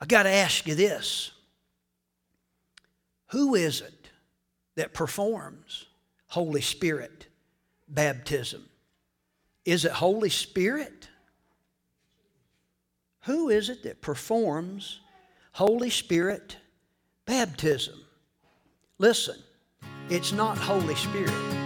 I 0.00 0.06
got 0.06 0.24
to 0.24 0.30
ask 0.30 0.66
you 0.66 0.74
this 0.74 1.32
Who 3.28 3.54
is 3.54 3.80
it 3.80 4.10
that 4.76 4.94
performs 4.94 5.86
Holy 6.28 6.60
Spirit 6.60 7.26
baptism? 7.88 8.68
Is 9.64 9.84
it 9.84 9.92
Holy 9.92 10.30
Spirit? 10.30 11.08
Who 13.24 13.48
is 13.48 13.68
it 13.68 13.82
that 13.82 14.00
performs 14.00 15.00
Holy 15.52 15.90
Spirit 15.90 16.58
baptism? 17.24 18.00
Listen, 18.98 19.36
it's 20.08 20.30
not 20.30 20.56
Holy 20.56 20.94
Spirit. 20.94 21.65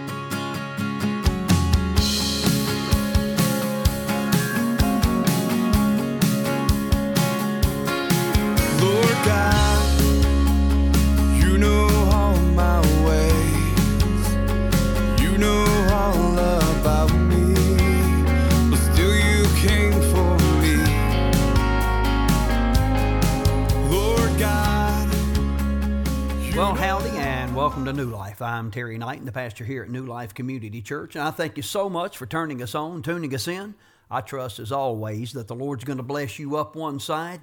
I'm 28.43 28.71
Terry 28.71 28.97
Knight, 28.97 29.19
and 29.19 29.29
the 29.29 29.33
pastor 29.33 29.65
here 29.65 29.83
at 29.83 29.91
New 29.91 30.07
Life 30.07 30.35
Community 30.35 30.81
Church. 30.81 31.15
And 31.15 31.25
I 31.25 31.31
thank 31.31 31.57
you 31.57 31.63
so 31.63 31.91
much 31.91 32.17
for 32.17 32.27
turning 32.27 32.63
us 32.63 32.75
on, 32.75 33.03
tuning 33.03 33.35
us 33.35 33.47
in. 33.47 33.75
I 34.11 34.21
trust, 34.23 34.59
as 34.59 34.73
always, 34.73 35.33
that 35.33 35.49
the 35.49 35.55
Lord's 35.55 35.85
going 35.85 35.99
to 35.99 36.03
bless 36.03 36.39
you 36.39 36.57
up 36.57 36.75
one 36.75 37.01
side 37.01 37.41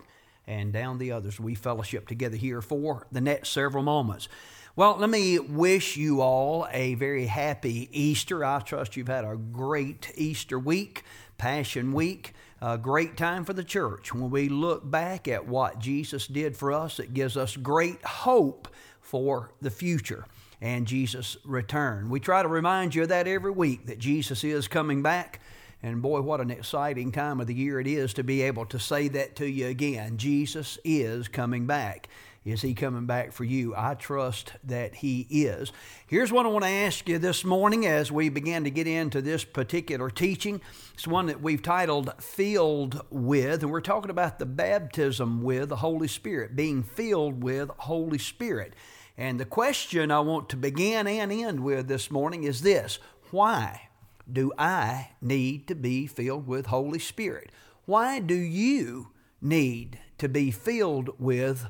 and 0.47 0.73
down 0.73 0.97
the 0.97 1.11
others. 1.11 1.39
We 1.39 1.55
fellowship 1.55 2.07
together 2.07 2.35
here 2.35 2.61
for 2.61 3.05
the 3.11 3.21
next 3.21 3.49
several 3.49 3.83
moments. 3.83 4.27
Well, 4.75 4.97
let 4.97 5.09
me 5.09 5.39
wish 5.39 5.97
you 5.97 6.21
all 6.21 6.67
a 6.71 6.95
very 6.95 7.27
happy 7.27 7.89
Easter. 7.91 8.43
I 8.43 8.59
trust 8.59 8.97
you've 8.97 9.07
had 9.07 9.25
a 9.25 9.35
great 9.35 10.11
Easter 10.15 10.57
week, 10.57 11.03
Passion 11.37 11.93
Week. 11.93 12.33
A 12.61 12.77
great 12.77 13.17
time 13.17 13.45
for 13.45 13.53
the 13.53 13.63
church. 13.63 14.13
When 14.13 14.31
we 14.31 14.49
look 14.49 14.89
back 14.89 15.27
at 15.27 15.47
what 15.47 15.79
Jesus 15.79 16.25
did 16.25 16.57
for 16.57 16.71
us, 16.71 16.99
it 16.99 17.13
gives 17.13 17.37
us 17.37 17.55
great 17.55 18.03
hope 18.03 18.67
for 18.99 19.51
the 19.61 19.69
future 19.69 20.25
and 20.61 20.87
Jesus' 20.87 21.37
return. 21.45 22.09
We 22.09 22.19
try 22.19 22.41
to 22.41 22.47
remind 22.47 22.95
you 22.95 23.03
of 23.03 23.09
that 23.09 23.27
every 23.27 23.51
week 23.51 23.85
that 23.87 23.99
Jesus 23.99 24.43
is 24.43 24.67
coming 24.67 25.01
back. 25.01 25.39
And 25.83 26.01
boy, 26.01 26.21
what 26.21 26.41
an 26.41 26.49
exciting 26.49 27.11
time 27.11 27.39
of 27.39 27.47
the 27.47 27.53
year 27.53 27.79
it 27.79 27.87
is 27.87 28.13
to 28.15 28.23
be 28.23 28.41
able 28.41 28.65
to 28.67 28.79
say 28.79 29.07
that 29.09 29.35
to 29.35 29.47
you 29.47 29.67
again. 29.67 30.17
Jesus 30.17 30.79
is 30.83 31.27
coming 31.27 31.67
back. 31.67 32.09
Is 32.47 32.61
he 32.61 32.73
coming 32.73 33.05
back 33.05 33.33
for 33.33 33.43
you? 33.43 33.75
I 33.75 33.93
trust 33.95 34.53
that 34.63 34.95
he 34.95 35.27
is. 35.29 35.73
Here's 36.07 36.31
what 36.31 36.45
I 36.45 36.49
want 36.49 36.63
to 36.63 36.71
ask 36.71 37.07
you 37.09 37.19
this 37.19 37.43
morning 37.43 37.85
as 37.85 38.09
we 38.09 38.29
begin 38.29 38.63
to 38.63 38.69
get 38.69 38.87
into 38.87 39.21
this 39.21 39.43
particular 39.43 40.09
teaching. 40.09 40.61
It's 40.93 41.05
one 41.05 41.25
that 41.25 41.41
we've 41.41 41.61
titled 41.61 42.13
Filled 42.23 43.01
with, 43.09 43.63
and 43.63 43.71
we're 43.71 43.81
talking 43.81 44.09
about 44.09 44.39
the 44.39 44.45
baptism 44.45 45.43
with 45.43 45.67
the 45.67 45.75
Holy 45.75 46.07
Spirit, 46.07 46.55
being 46.55 46.83
filled 46.83 47.43
with 47.43 47.69
Holy 47.79 48.17
Spirit. 48.17 48.73
And 49.17 49.39
the 49.39 49.45
question 49.45 50.11
I 50.11 50.19
want 50.19 50.47
to 50.49 50.57
begin 50.57 51.07
and 51.07 51.31
end 51.31 51.61
with 51.61 51.87
this 51.87 52.11
morning 52.11 52.43
is 52.43 52.61
this 52.61 52.99
Why 53.31 53.89
do 54.31 54.53
I 54.57 55.09
need 55.21 55.67
to 55.67 55.75
be 55.75 56.05
filled 56.05 56.45
with 56.45 56.67
Holy 56.67 56.99
Spirit? 56.99 57.51
Why 57.85 58.19
do 58.19 58.35
you 58.35 59.09
need 59.41 59.99
to 60.19 60.29
be 60.29 60.51
filled 60.51 61.09
with 61.17 61.65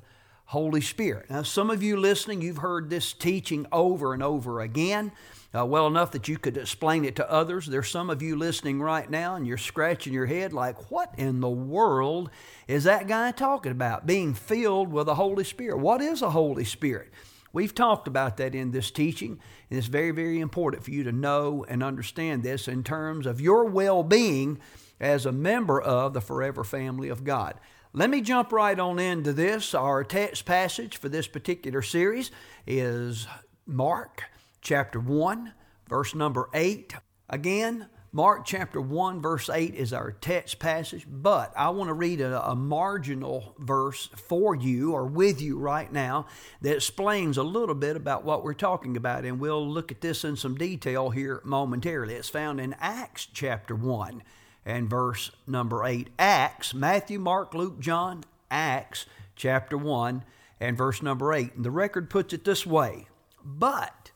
Holy 0.45 0.81
Spirit? 0.81 1.30
Now, 1.30 1.44
some 1.44 1.70
of 1.70 1.81
you 1.81 1.95
listening, 1.95 2.42
you've 2.42 2.58
heard 2.58 2.89
this 2.89 3.14
teaching 3.14 3.66
over 3.72 4.14
and 4.14 4.22
over 4.22 4.59
again. 4.59 5.14
Uh, 5.58 5.66
well 5.66 5.88
enough 5.88 6.11
that 6.11 6.28
you 6.28 6.38
could 6.38 6.58
explain 6.58 7.05
it 7.05 7.16
to 7.16 7.32
others. 7.32 7.67
There's 7.67 7.89
some 7.89 8.10
of 8.10 8.22
you 8.22 8.36
listening 8.36 8.82
right 8.82 9.10
now 9.10 9.36
and 9.36 9.48
you're 9.48 9.58
scratching 9.58 10.11
your 10.11 10.26
head 10.26 10.52
like, 10.52 10.92
what 10.92 11.14
in 11.17 11.39
the 11.39 11.49
world 11.49 12.30
is 12.67 12.83
that 12.83 13.08
guy 13.08 13.32
talking 13.32 13.72
about? 13.72 14.05
Being 14.05 14.33
filled 14.33 14.92
with 14.92 15.05
the 15.05 15.16
Holy 15.16 15.45
Spirit. 15.45 15.77
What 15.77 16.02
is 16.02 16.22
a 16.22 16.32
Holy 16.32 16.66
Spirit? 16.66 17.14
We've 17.54 17.74
talked 17.74 18.08
about 18.08 18.38
that 18.38 18.54
in 18.54 18.72
this 18.72 18.92
teaching, 18.92 19.40
and 19.70 19.78
it's 19.78 19.88
very, 19.88 20.12
very 20.12 20.40
important 20.40 20.84
for 20.84 20.92
you 20.92 21.04
to 21.04 21.12
know 21.12 21.66
and 21.68 21.84
understand 21.84 22.44
this 22.44 22.68
in 22.68 22.84
terms 22.84 23.26
of 23.26 23.42
your 23.42 23.66
well 23.66 24.04
being 24.04 24.60
as 25.00 25.26
a 25.26 25.32
member 25.32 25.80
of 25.80 26.14
the 26.14 26.22
forever 26.22 26.64
family 26.64 27.10
of 27.10 27.24
God. 27.24 27.60
Let 27.94 28.10
me 28.10 28.22
jump 28.22 28.52
right 28.52 28.78
on 28.80 29.00
into 29.00 29.34
this. 29.34 29.74
Our 29.74 30.04
text 30.04 30.46
passage 30.46 30.98
for 30.98 31.10
this 31.10 31.28
particular 31.28 31.82
series 31.82 32.32
is 32.66 33.28
Mark 33.66 34.24
chapter 34.62 35.00
1, 35.00 35.54
verse 35.88 36.14
number 36.14 36.50
8. 36.54 36.94
Again, 37.30 37.88
Mark 38.17 38.45
chapter 38.45 38.82
1, 38.82 39.22
verse 39.22 39.48
8 39.48 39.76
is 39.76 39.94
our 39.94 40.11
text 40.11 40.58
passage, 40.58 41.05
but 41.08 41.54
I 41.55 41.70
want 41.70 41.89
to 41.89 41.94
read 41.94 42.20
a, 42.20 42.50
a, 42.50 42.55
marginal 42.55 43.54
verse 43.60 44.10
for 44.16 44.55
you 44.55 44.94
or 44.94 45.05
with 45.05 45.39
you 45.39 45.60
right 45.60 45.94
now 45.94 46.26
that 46.61 46.78
explains 46.78 47.38
a 47.38 47.44
little 47.44 47.76
bit 47.76 47.95
about 47.95 48.26
what 48.26 48.44
we're 48.44 48.55
talking 48.55 48.98
about, 48.98 49.23
and 49.23 49.39
we'll 49.39 49.70
look 49.70 49.92
at 49.92 50.02
this 50.02 50.23
in 50.23 50.36
some 50.36 50.55
detail 50.55 51.11
here 51.11 51.42
momentarily. 51.44 52.16
It's 52.16 52.28
found 52.28 52.60
in 52.60 52.76
Acts 52.80 53.28
chapter 53.32 53.76
1 53.76 54.23
and 54.66 54.89
verse 54.89 55.30
number 55.45 55.86
8. 55.86 56.10
Acts, 56.17 56.73
Matthew, 56.73 57.20
Mark, 57.20 57.54
Luke, 57.54 57.80
John, 57.80 58.23
Acts 58.49 59.05
chapter 59.36 59.78
1 59.78 60.23
and 60.60 60.76
verse 60.76 61.04
number 61.04 61.36
8. 61.36 61.54
And 61.54 61.64
the 61.64 61.70
record 61.70 62.10
puts 62.10 62.34
it 62.34 62.45
this 62.45 62.66
way 62.66 63.10
But 63.45 64.10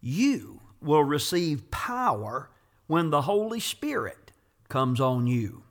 you 0.00 0.60
will 0.80 1.02
receive 1.02 1.68
power 1.72 2.48
when 2.90 3.10
the 3.10 3.22
Holy 3.22 3.60
Spirit 3.60 4.32
comes 4.68 5.00
on 5.00 5.28
you, 5.28 5.62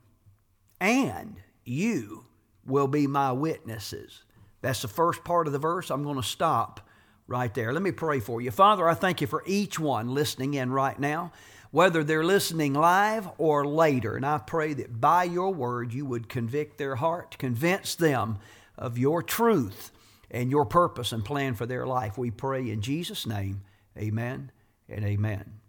and 0.80 1.36
you 1.66 2.24
will 2.64 2.86
be 2.86 3.06
my 3.06 3.30
witnesses. 3.30 4.22
That's 4.62 4.80
the 4.80 4.88
first 4.88 5.22
part 5.22 5.46
of 5.46 5.52
the 5.52 5.58
verse. 5.58 5.90
I'm 5.90 6.02
going 6.02 6.16
to 6.16 6.22
stop 6.22 6.88
right 7.26 7.52
there. 7.52 7.74
Let 7.74 7.82
me 7.82 7.92
pray 7.92 8.20
for 8.20 8.40
you. 8.40 8.50
Father, 8.50 8.88
I 8.88 8.94
thank 8.94 9.20
you 9.20 9.26
for 9.26 9.42
each 9.44 9.78
one 9.78 10.14
listening 10.14 10.54
in 10.54 10.72
right 10.72 10.98
now, 10.98 11.30
whether 11.70 12.02
they're 12.02 12.24
listening 12.24 12.72
live 12.72 13.28
or 13.36 13.66
later. 13.66 14.16
And 14.16 14.24
I 14.24 14.38
pray 14.38 14.72
that 14.72 14.98
by 14.98 15.24
your 15.24 15.52
word 15.52 15.92
you 15.92 16.06
would 16.06 16.26
convict 16.26 16.78
their 16.78 16.96
heart, 16.96 17.36
convince 17.36 17.94
them 17.94 18.38
of 18.78 18.96
your 18.96 19.22
truth 19.22 19.92
and 20.30 20.50
your 20.50 20.64
purpose 20.64 21.12
and 21.12 21.22
plan 21.22 21.52
for 21.54 21.66
their 21.66 21.86
life. 21.86 22.16
We 22.16 22.30
pray 22.30 22.70
in 22.70 22.80
Jesus' 22.80 23.26
name. 23.26 23.60
Amen 23.98 24.50
and 24.88 25.04
amen. 25.04 25.59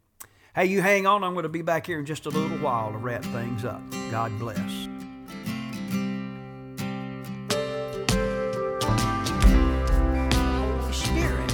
Hey, 0.53 0.65
you 0.65 0.81
hang 0.81 1.07
on. 1.07 1.23
I'm 1.23 1.31
going 1.31 1.43
to 1.43 1.49
be 1.49 1.61
back 1.61 1.87
here 1.87 1.97
in 1.97 2.05
just 2.05 2.25
a 2.25 2.29
little 2.29 2.57
while 2.57 2.91
to 2.91 2.97
wrap 2.97 3.23
things 3.23 3.63
up. 3.63 3.81
God 4.11 4.37
bless. 4.37 4.59
Spirit. 10.91 11.51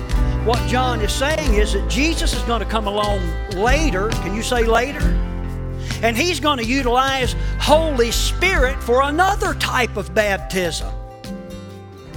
What 0.47 0.57
John 0.67 0.99
is 1.01 1.13
saying 1.13 1.53
is 1.53 1.73
that 1.73 1.87
Jesus 1.87 2.33
is 2.33 2.41
going 2.43 2.61
to 2.61 2.65
come 2.65 2.87
along 2.87 3.19
later. 3.51 4.09
Can 4.09 4.33
you 4.33 4.41
say 4.41 4.63
later? 4.63 5.03
And 6.01 6.17
he's 6.17 6.39
going 6.39 6.57
to 6.57 6.65
utilize 6.65 7.35
Holy 7.59 8.09
Spirit 8.09 8.81
for 8.81 9.03
another 9.03 9.53
type 9.53 9.95
of 9.95 10.15
baptism. 10.15 10.91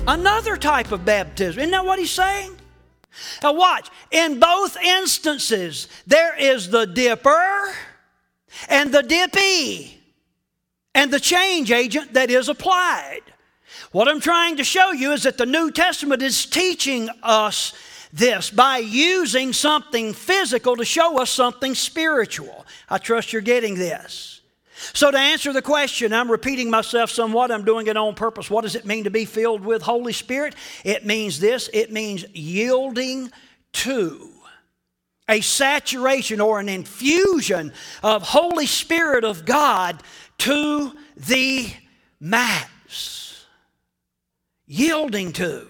Another 0.09 0.57
type 0.57 0.93
of 0.93 1.05
baptism. 1.05 1.61
Isn't 1.61 1.73
that 1.73 1.85
what 1.85 1.99
he's 1.99 2.11
saying? 2.11 2.57
Now, 3.43 3.53
watch. 3.53 3.89
In 4.11 4.39
both 4.39 4.77
instances, 4.77 5.89
there 6.07 6.39
is 6.39 6.71
the 6.71 6.87
dipper 6.87 7.75
and 8.69 8.93
the 8.93 9.03
dippy 9.03 10.01
and 10.95 11.13
the 11.13 11.21
change 11.21 11.71
agent 11.73 12.15
that 12.15 12.31
is 12.31 12.49
applied. 12.49 13.23
What 13.93 14.09
I'm 14.09 14.21
trying 14.21 14.57
to 14.57 14.65
show 14.65 14.93
you 14.93 15.13
is 15.13 15.25
that 15.25 15.39
the 15.39 15.47
New 15.47 15.71
Testament 15.71 16.23
is 16.23 16.47
teaching 16.47 17.09
us 17.23 17.73
this 18.13 18.51
by 18.51 18.79
using 18.79 19.53
something 19.53 20.13
physical 20.13 20.77
to 20.77 20.85
show 20.85 21.21
us 21.21 21.31
something 21.31 21.75
spiritual. 21.75 22.67
I 22.89 22.99
trust 22.99 23.33
you're 23.33 23.43
getting 23.43 23.77
this. 23.77 24.40
So, 24.93 25.11
to 25.11 25.19
answer 25.19 25.53
the 25.53 25.63
question, 25.63 26.13
I'm 26.13 26.31
repeating 26.31 26.71
myself 26.71 27.11
somewhat. 27.11 27.51
I'm 27.51 27.65
doing 27.65 27.87
it 27.87 27.97
on 27.97 28.15
purpose. 28.15 28.49
What 28.51 28.63
does 28.63 28.75
it 28.75 28.87
mean 28.87 29.05
to 29.05 29.11
be 29.11 29.25
filled 29.25 29.63
with 29.63 29.83
Holy 29.83 30.13
Spirit? 30.13 30.55
It 30.85 31.05
means 31.05 31.39
this 31.39 31.69
it 31.73 31.93
means 31.93 32.25
yielding 32.33 33.31
to 33.73 34.31
a 35.29 35.41
saturation 35.41 36.41
or 36.41 36.59
an 36.59 36.69
infusion 36.69 37.73
of 38.03 38.23
Holy 38.23 38.67
Spirit 38.67 39.25
of 39.25 39.45
God 39.45 40.03
to 40.39 40.93
the 41.17 41.71
max. 42.19 43.47
Yielding 44.67 45.33
to. 45.35 45.69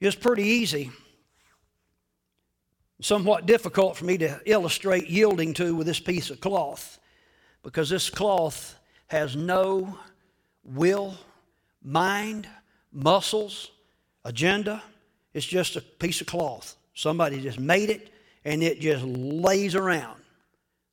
It's 0.00 0.16
pretty 0.16 0.44
easy 0.44 0.90
somewhat 3.00 3.46
difficult 3.46 3.96
for 3.96 4.04
me 4.04 4.18
to 4.18 4.40
illustrate 4.44 5.08
yielding 5.08 5.54
to 5.54 5.74
with 5.74 5.86
this 5.86 6.00
piece 6.00 6.30
of 6.30 6.40
cloth 6.40 6.98
because 7.62 7.88
this 7.88 8.10
cloth 8.10 8.78
has 9.08 9.36
no 9.36 9.98
will, 10.64 11.14
mind, 11.82 12.46
muscles, 12.92 13.70
agenda. 14.24 14.82
It's 15.34 15.46
just 15.46 15.76
a 15.76 15.80
piece 15.80 16.20
of 16.20 16.26
cloth. 16.26 16.76
Somebody 16.94 17.40
just 17.40 17.58
made 17.58 17.90
it 17.90 18.12
and 18.44 18.62
it 18.62 18.80
just 18.80 19.04
lays 19.04 19.74
around 19.74 20.20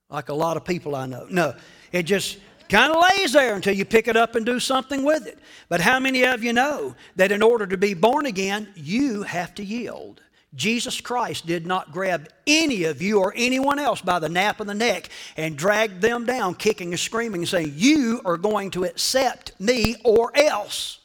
like 0.10 0.30
a 0.30 0.34
lot 0.34 0.58
of 0.58 0.64
people 0.64 0.96
I 0.96 1.06
know. 1.06 1.28
No, 1.30 1.54
it 1.92 2.04
just 2.04 2.38
kind 2.70 2.92
of 2.94 3.02
lays 3.02 3.34
there 3.34 3.56
until 3.56 3.74
you 3.74 3.86
pick 3.86 4.08
it 4.08 4.16
up 4.16 4.36
and 4.36 4.46
do 4.46 4.60
something 4.60 5.04
with 5.04 5.28
it. 5.28 5.40
But 5.70 5.82
how 5.82 6.00
many 6.00 6.24
of 6.24 6.44
you 6.44 6.54
know 6.54 6.96
that 7.16 7.32
in 7.32 7.42
order 7.42 7.68
to 7.68 7.78
be 7.78 7.94
born 7.94 8.26
again, 8.26 8.70
you 8.76 9.24
have 9.24 9.54
to 9.56 9.64
yield? 9.64 10.22
Jesus 10.56 11.02
Christ 11.02 11.46
did 11.46 11.68
not 11.68 11.92
grab 11.92 12.30
any 12.46 12.86
of 12.86 13.02
you 13.02 13.20
or 13.20 13.34
anyone 13.36 13.80
else 13.80 14.02
by 14.02 14.20
the 14.20 14.30
nape 14.30 14.60
of 14.60 14.68
the 14.68 14.74
neck 14.74 15.10
and 15.36 15.58
drag 15.58 16.00
them 16.00 16.26
down, 16.26 16.56
kicking 16.56 16.92
and 16.92 17.00
screaming, 17.00 17.42
and 17.42 17.50
saying, 17.50 17.74
You 17.76 18.22
are 18.26 18.38
going 18.38 18.72
to 18.72 18.86
accept 18.86 19.60
me 19.60 19.96
or 20.04 20.32
else. 20.36 21.00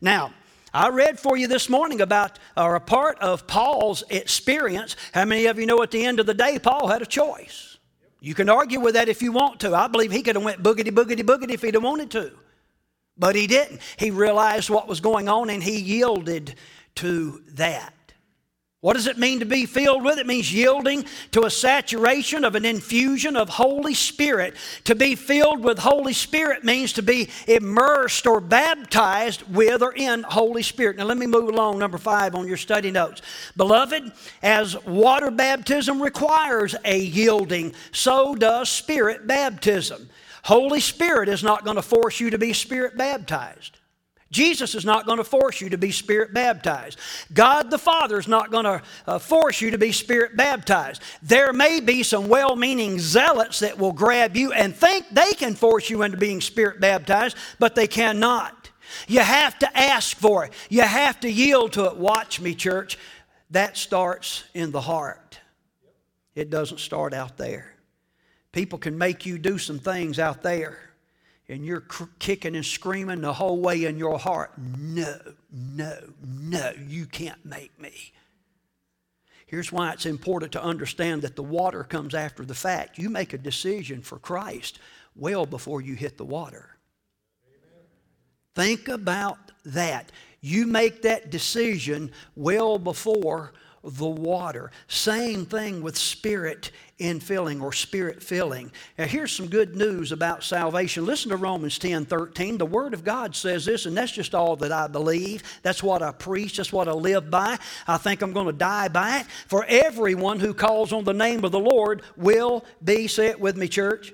Now, 0.00 0.32
I 0.72 0.88
read 0.88 1.18
for 1.18 1.36
you 1.36 1.48
this 1.48 1.68
morning 1.68 2.00
about 2.00 2.38
or 2.56 2.76
a 2.76 2.80
part 2.80 3.18
of 3.18 3.46
Paul's 3.46 4.04
experience. 4.08 4.94
How 5.12 5.24
many 5.24 5.46
of 5.46 5.58
you 5.58 5.66
know 5.66 5.82
at 5.82 5.90
the 5.90 6.04
end 6.04 6.20
of 6.20 6.26
the 6.26 6.34
day, 6.34 6.58
Paul 6.58 6.86
had 6.86 7.02
a 7.02 7.06
choice? 7.06 7.78
You 8.20 8.34
can 8.34 8.48
argue 8.48 8.80
with 8.80 8.94
that 8.94 9.08
if 9.08 9.22
you 9.22 9.32
want 9.32 9.60
to. 9.60 9.74
I 9.74 9.88
believe 9.88 10.12
he 10.12 10.22
could 10.22 10.36
have 10.36 10.44
went 10.44 10.62
boogity, 10.62 10.90
boogity, 10.90 11.22
boogity 11.22 11.52
if 11.52 11.62
he'd 11.62 11.74
have 11.74 11.82
wanted 11.82 12.10
to. 12.12 12.32
But 13.16 13.34
he 13.34 13.46
didn't. 13.46 13.80
He 13.96 14.10
realized 14.10 14.70
what 14.70 14.86
was 14.86 15.00
going 15.00 15.28
on 15.28 15.50
and 15.50 15.62
he 15.62 15.80
yielded 15.80 16.54
to 16.96 17.42
that. 17.52 17.94
What 18.82 18.94
does 18.94 19.06
it 19.06 19.18
mean 19.18 19.40
to 19.40 19.44
be 19.44 19.66
filled 19.66 20.04
with? 20.04 20.18
It 20.18 20.26
means 20.26 20.50
yielding 20.50 21.04
to 21.32 21.44
a 21.44 21.50
saturation 21.50 22.46
of 22.46 22.54
an 22.54 22.64
infusion 22.64 23.36
of 23.36 23.50
Holy 23.50 23.92
Spirit. 23.92 24.56
To 24.84 24.94
be 24.94 25.16
filled 25.16 25.62
with 25.62 25.78
Holy 25.78 26.14
Spirit 26.14 26.64
means 26.64 26.94
to 26.94 27.02
be 27.02 27.28
immersed 27.46 28.26
or 28.26 28.40
baptized 28.40 29.42
with 29.54 29.82
or 29.82 29.92
in 29.92 30.22
Holy 30.22 30.62
Spirit. 30.62 30.96
Now, 30.96 31.04
let 31.04 31.18
me 31.18 31.26
move 31.26 31.50
along, 31.50 31.78
number 31.78 31.98
five 31.98 32.34
on 32.34 32.48
your 32.48 32.56
study 32.56 32.90
notes. 32.90 33.20
Beloved, 33.54 34.12
as 34.42 34.82
water 34.86 35.30
baptism 35.30 36.00
requires 36.00 36.74
a 36.86 36.98
yielding, 36.98 37.74
so 37.92 38.34
does 38.34 38.70
Spirit 38.70 39.26
baptism. 39.26 40.08
Holy 40.44 40.80
Spirit 40.80 41.28
is 41.28 41.42
not 41.42 41.64
going 41.64 41.76
to 41.76 41.82
force 41.82 42.18
you 42.18 42.30
to 42.30 42.38
be 42.38 42.54
Spirit 42.54 42.96
baptized. 42.96 43.76
Jesus 44.30 44.76
is 44.76 44.84
not 44.84 45.06
going 45.06 45.18
to 45.18 45.24
force 45.24 45.60
you 45.60 45.70
to 45.70 45.78
be 45.78 45.90
spirit 45.90 46.32
baptized. 46.32 46.98
God 47.32 47.68
the 47.70 47.78
Father 47.78 48.18
is 48.18 48.28
not 48.28 48.52
going 48.52 48.64
to 48.64 48.82
uh, 49.06 49.18
force 49.18 49.60
you 49.60 49.72
to 49.72 49.78
be 49.78 49.90
spirit 49.90 50.36
baptized. 50.36 51.02
There 51.20 51.52
may 51.52 51.80
be 51.80 52.04
some 52.04 52.28
well 52.28 52.54
meaning 52.54 53.00
zealots 53.00 53.58
that 53.60 53.78
will 53.78 53.92
grab 53.92 54.36
you 54.36 54.52
and 54.52 54.74
think 54.74 55.06
they 55.10 55.32
can 55.32 55.54
force 55.54 55.90
you 55.90 56.02
into 56.02 56.16
being 56.16 56.40
spirit 56.40 56.80
baptized, 56.80 57.36
but 57.58 57.74
they 57.74 57.88
cannot. 57.88 58.70
You 59.08 59.20
have 59.20 59.58
to 59.60 59.78
ask 59.78 60.16
for 60.16 60.44
it, 60.44 60.52
you 60.68 60.82
have 60.82 61.18
to 61.20 61.30
yield 61.30 61.72
to 61.72 61.86
it. 61.86 61.96
Watch 61.96 62.40
me, 62.40 62.54
church. 62.54 62.98
That 63.50 63.76
starts 63.76 64.44
in 64.54 64.70
the 64.70 64.80
heart, 64.80 65.40
it 66.36 66.50
doesn't 66.50 66.78
start 66.78 67.12
out 67.12 67.36
there. 67.36 67.74
People 68.52 68.78
can 68.78 68.96
make 68.98 69.26
you 69.26 69.38
do 69.38 69.58
some 69.58 69.78
things 69.78 70.18
out 70.18 70.42
there 70.42 70.89
and 71.50 71.66
you're 71.66 71.84
kicking 72.20 72.54
and 72.54 72.64
screaming 72.64 73.20
the 73.20 73.32
whole 73.32 73.60
way 73.60 73.84
in 73.84 73.98
your 73.98 74.18
heart, 74.18 74.52
no, 74.56 75.18
no, 75.52 75.98
no, 76.24 76.72
you 76.86 77.06
can't 77.06 77.44
make 77.44 77.78
me. 77.78 78.12
Here's 79.46 79.72
why 79.72 79.92
it's 79.92 80.06
important 80.06 80.52
to 80.52 80.62
understand 80.62 81.22
that 81.22 81.34
the 81.34 81.42
water 81.42 81.82
comes 81.82 82.14
after 82.14 82.44
the 82.44 82.54
fact. 82.54 82.98
You 82.98 83.10
make 83.10 83.32
a 83.32 83.38
decision 83.38 84.00
for 84.00 84.20
Christ 84.20 84.78
well 85.16 85.44
before 85.44 85.80
you 85.80 85.94
hit 85.94 86.16
the 86.16 86.24
water. 86.24 86.76
Amen. 87.44 87.84
Think 88.54 88.86
about 88.86 89.38
that. 89.64 90.12
You 90.40 90.66
make 90.66 91.02
that 91.02 91.30
decision 91.30 92.12
well 92.36 92.78
before 92.78 93.52
the 93.82 94.06
water. 94.06 94.70
Same 94.88 95.46
thing 95.46 95.82
with 95.82 95.96
spirit 95.96 96.70
infilling 96.98 97.62
or 97.62 97.72
spirit 97.72 98.22
filling. 98.22 98.70
Now, 98.98 99.06
here's 99.06 99.32
some 99.32 99.48
good 99.48 99.74
news 99.74 100.12
about 100.12 100.44
salvation. 100.44 101.06
Listen 101.06 101.30
to 101.30 101.36
Romans 101.36 101.78
10 101.78 102.04
13. 102.04 102.58
The 102.58 102.66
Word 102.66 102.92
of 102.92 103.04
God 103.04 103.34
says 103.34 103.64
this, 103.64 103.86
and 103.86 103.96
that's 103.96 104.12
just 104.12 104.34
all 104.34 104.56
that 104.56 104.70
I 104.70 104.86
believe. 104.86 105.42
That's 105.62 105.82
what 105.82 106.02
I 106.02 106.12
preach. 106.12 106.58
That's 106.58 106.72
what 106.72 106.88
I 106.88 106.92
live 106.92 107.30
by. 107.30 107.58
I 107.88 107.96
think 107.96 108.20
I'm 108.20 108.32
going 108.32 108.46
to 108.46 108.52
die 108.52 108.88
by 108.88 109.20
it. 109.20 109.26
For 109.46 109.64
everyone 109.66 110.40
who 110.40 110.52
calls 110.52 110.92
on 110.92 111.04
the 111.04 111.14
name 111.14 111.44
of 111.44 111.52
the 111.52 111.58
Lord 111.58 112.02
will 112.16 112.64
be, 112.84 113.06
say 113.06 113.28
it 113.28 113.40
with 113.40 113.56
me, 113.56 113.66
church. 113.66 114.12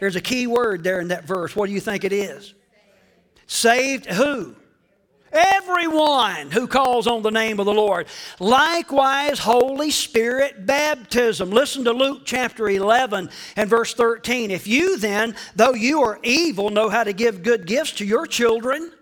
There's 0.00 0.16
a 0.16 0.20
key 0.20 0.46
word 0.46 0.82
there 0.82 1.00
in 1.00 1.08
that 1.08 1.24
verse. 1.24 1.54
What 1.54 1.66
do 1.66 1.72
you 1.72 1.80
think 1.80 2.04
it 2.04 2.12
is? 2.12 2.54
Saved 3.46 4.06
who? 4.06 4.56
Everyone 5.34 6.52
who 6.52 6.68
calls 6.68 7.08
on 7.08 7.22
the 7.22 7.30
name 7.30 7.58
of 7.58 7.66
the 7.66 7.72
Lord. 7.72 8.06
Likewise, 8.38 9.40
Holy 9.40 9.90
Spirit 9.90 10.64
baptism. 10.64 11.50
Listen 11.50 11.84
to 11.84 11.92
Luke 11.92 12.22
chapter 12.24 12.68
11 12.68 13.28
and 13.56 13.68
verse 13.68 13.94
13. 13.94 14.52
If 14.52 14.68
you 14.68 14.96
then, 14.96 15.34
though 15.56 15.74
you 15.74 16.02
are 16.02 16.20
evil, 16.22 16.70
know 16.70 16.88
how 16.88 17.02
to 17.02 17.12
give 17.12 17.42
good 17.42 17.66
gifts 17.66 17.92
to 17.92 18.04
your 18.04 18.26
children, 18.26 18.92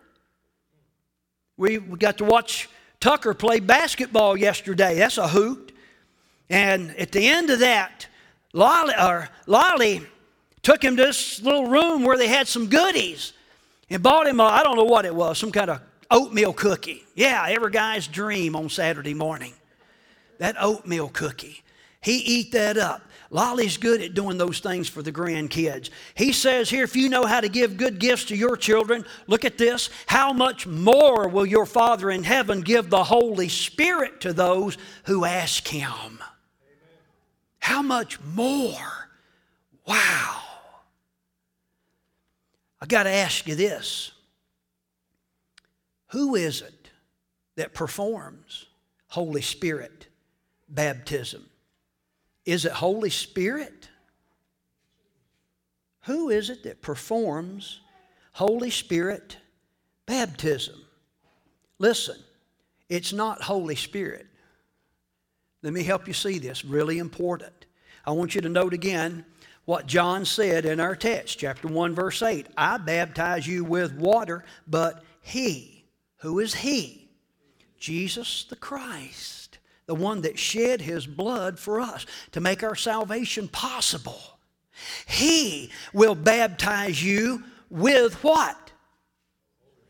we 1.59 1.79
got 1.79 2.17
to 2.19 2.25
watch 2.25 2.71
Tucker 2.99 3.35
play 3.35 3.61
basketball 3.61 4.37
yesterday. 4.37 4.97
That's 4.97 5.19
a 5.19 5.29
hoot. 5.29 5.73
And 6.49 6.97
at 6.97 7.13
the 7.13 7.29
end 7.29 7.51
of 7.51 7.59
that, 7.59 8.07
Lolly, 8.55 8.95
Lolly 9.47 10.07
took 10.63 10.83
him 10.83 10.97
to 10.97 11.03
this 11.03 11.43
little 11.43 11.67
room 11.67 12.05
where 12.05 12.17
they 12.17 12.29
had 12.29 12.49
some 12.49 12.69
goodies 12.69 13.35
and 13.91 14.03
bought 14.03 14.27
him, 14.27 14.41
I 14.41 14.63
don't 14.63 14.77
know 14.77 14.85
what 14.85 15.05
it 15.05 15.15
was, 15.15 15.39
some 15.39 15.53
kind 15.53 15.71
of 15.71 15.83
oatmeal 16.13 16.53
cookie. 16.53 17.05
Yeah, 17.15 17.45
every 17.49 17.71
guy's 17.71 18.07
dream 18.07 18.55
on 18.55 18.69
Saturday 18.69 19.15
morning. 19.15 19.55
That 20.39 20.57
oatmeal 20.61 21.09
cookie. 21.09 21.63
He 22.01 22.19
eat 22.19 22.53
that 22.53 22.77
up. 22.77 23.03
Lolly's 23.31 23.79
good 23.79 24.03
at 24.03 24.13
doing 24.13 24.37
those 24.37 24.61
things 24.61 24.91
for 24.91 25.01
the 25.03 25.11
grandkids. 25.11 25.89
He 26.15 26.33
says 26.33 26.69
here, 26.69 26.85
if 26.85 26.95
you 26.95 27.09
know 27.09 27.25
how 27.25 27.41
to 27.41 27.49
give 27.49 27.79
good 27.79 27.99
gifts 27.99 28.27
to 28.27 28.37
your 28.37 28.59
children, 28.59 29.07
look 29.27 29.47
at 29.47 29.57
this. 29.57 29.89
How 30.07 30.35
much 30.35 30.67
more 30.67 31.29
will 31.29 31.47
your 31.47 31.65
Father 31.65 32.11
in 32.11 32.25
heaven 32.25 32.61
give 32.61 32.91
the 32.91 33.05
Holy 33.05 33.49
Spirit 33.49 34.21
to 34.21 34.35
those 34.35 34.77
who 35.05 35.25
ask 35.25 35.67
Him? 35.67 35.89
Amen. 35.89 36.21
How 37.59 37.81
much 37.81 38.21
more? 38.21 39.09
Wow. 39.87 40.43
I 42.81 42.87
got 42.87 43.05
to 43.05 43.11
ask 43.11 43.47
you 43.47 43.55
this 43.55 44.12
who 46.13 46.35
is 46.35 46.61
it 46.61 46.91
that 47.57 47.73
performs 47.73 48.67
Holy 49.09 49.41
Spirit 49.41 50.09
baptism? 50.69 51.49
Is 52.45 52.67
it 52.67 52.73
Holy 52.73 53.09
Spirit? 53.09 53.89
Who 56.03 56.29
is 56.29 56.51
it 56.51 56.65
that 56.65 56.83
performs 56.83 57.81
Holy 58.33 58.69
Spirit 58.69 59.39
baptism? 60.05 60.83
Listen, 61.79 62.19
it's 62.91 63.15
not 63.15 63.41
Holy 63.41 63.77
Spirit. 63.77 64.27
Let 65.63 65.73
me 65.73 65.83
help 65.83 66.07
you 66.07 66.13
see 66.13 66.39
this, 66.39 66.63
really 66.63 66.99
important. 66.99 67.65
I 68.05 68.11
want 68.11 68.35
you 68.35 68.43
to 68.43 68.51
note 68.51 68.75
again 68.75 69.25
what 69.65 69.87
John 69.87 70.27
said 70.27 70.67
in 70.67 70.79
our 70.79 70.95
text, 70.95 71.39
chapter 71.39 71.69
1, 71.69 71.95
verse 71.95 72.21
8. 72.23 72.49
I 72.55 72.77
baptize 72.77 73.47
you 73.47 73.65
with 73.65 73.95
water, 73.95 74.45
but 74.67 75.05
he, 75.23 75.82
who 76.23 76.39
is 76.39 76.55
He? 76.55 77.09
Jesus 77.79 78.45
the 78.45 78.55
Christ, 78.57 79.59
the 79.87 79.95
one 79.95 80.23
that 80.23 80.39
shed 80.39 80.81
His 80.81 81.05
blood 81.05 81.59
for 81.59 81.81
us 81.81 82.07
to 82.31 82.41
make 82.41 82.63
our 82.63 82.77
salvation 82.77 83.49
possible. 83.49 84.21
He 85.07 85.71
will 85.93 86.15
baptize 86.15 87.03
you 87.03 87.43
with 87.69 88.23
what? 88.23 88.62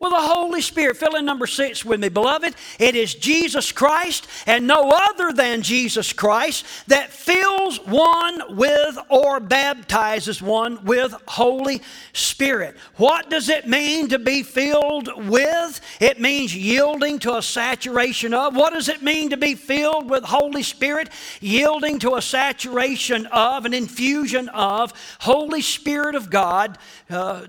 Well, 0.03 0.11
the 0.11 0.35
Holy 0.35 0.61
Spirit. 0.63 0.97
Fill 0.97 1.15
in 1.15 1.25
number 1.25 1.47
six 1.47 1.85
with 1.85 2.01
me, 2.01 2.09
beloved. 2.09 2.57
It 2.81 2.97
is 2.97 3.15
Jesus 3.15 3.71
Christ 3.71 4.27
and 4.49 4.67
no 4.67 4.91
other 4.91 5.33
than 5.33 5.63
Jesus 5.63 6.13
Christ 6.13 6.67
that 6.89 7.13
fills 7.13 7.79
one 7.87 8.57
with 8.57 8.99
or 9.09 9.39
baptizes 9.39 10.43
one 10.43 10.85
with 10.85 11.15
Holy 11.29 11.83
Spirit. 12.13 12.77
What 12.97 13.31
does 13.31 13.49
it 13.49 13.69
mean 13.69 14.09
to 14.09 14.19
be 14.19 14.43
filled 14.43 15.29
with? 15.29 15.81
It 16.01 16.21
means 16.21 16.53
yielding 16.53 17.21
to 17.21 17.37
a 17.37 17.43
saturation 17.43 18.35
of. 18.35 18.57
What 18.57 18.73
does 18.73 18.89
it 18.89 19.03
mean 19.03 19.31
to 19.31 19.37
be 19.37 19.55
filled 19.55 20.11
with 20.11 20.25
Holy 20.25 20.65
Spirit? 20.65 21.11
Yielding 21.41 22.01
to 22.01 22.17
a 22.17 22.23
saturation 22.23 23.27
of, 23.27 23.67
an 23.67 23.73
infusion 23.73 24.49
of 24.49 24.93
Holy 25.21 25.61
Spirit 25.61 26.17
of 26.17 26.29
God. 26.29 26.77
Uh, 27.09 27.47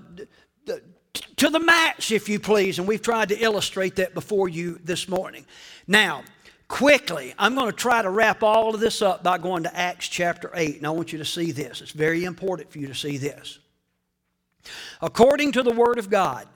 to 1.36 1.50
the 1.50 1.60
max, 1.60 2.10
if 2.10 2.28
you 2.28 2.40
please. 2.40 2.78
And 2.78 2.88
we've 2.88 3.02
tried 3.02 3.28
to 3.30 3.38
illustrate 3.38 3.96
that 3.96 4.14
before 4.14 4.48
you 4.48 4.80
this 4.84 5.08
morning. 5.08 5.46
Now, 5.86 6.24
quickly, 6.68 7.34
I'm 7.38 7.54
going 7.54 7.70
to 7.70 7.76
try 7.76 8.02
to 8.02 8.10
wrap 8.10 8.42
all 8.42 8.74
of 8.74 8.80
this 8.80 9.02
up 9.02 9.22
by 9.22 9.38
going 9.38 9.64
to 9.64 9.76
Acts 9.76 10.08
chapter 10.08 10.50
8. 10.54 10.78
And 10.78 10.86
I 10.86 10.90
want 10.90 11.12
you 11.12 11.18
to 11.18 11.24
see 11.24 11.52
this. 11.52 11.80
It's 11.80 11.92
very 11.92 12.24
important 12.24 12.70
for 12.70 12.78
you 12.78 12.88
to 12.88 12.94
see 12.94 13.18
this. 13.18 13.58
according 15.00 15.52
to 15.52 15.62
the 15.62 15.72
Word 15.72 15.98
of 15.98 16.10
God, 16.10 16.48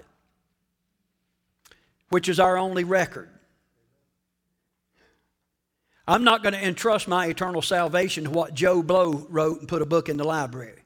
which 2.08 2.28
is 2.28 2.40
our 2.40 2.56
only 2.56 2.84
record. 2.84 3.28
I'm 6.06 6.24
not 6.24 6.42
going 6.42 6.54
to 6.54 6.64
entrust 6.64 7.06
my 7.06 7.26
eternal 7.26 7.60
salvation 7.60 8.24
to 8.24 8.30
what 8.30 8.54
Joe 8.54 8.82
Blow 8.82 9.26
wrote 9.28 9.60
and 9.60 9.68
put 9.68 9.82
a 9.82 9.86
book 9.86 10.08
in 10.08 10.16
the 10.16 10.24
library. 10.24 10.82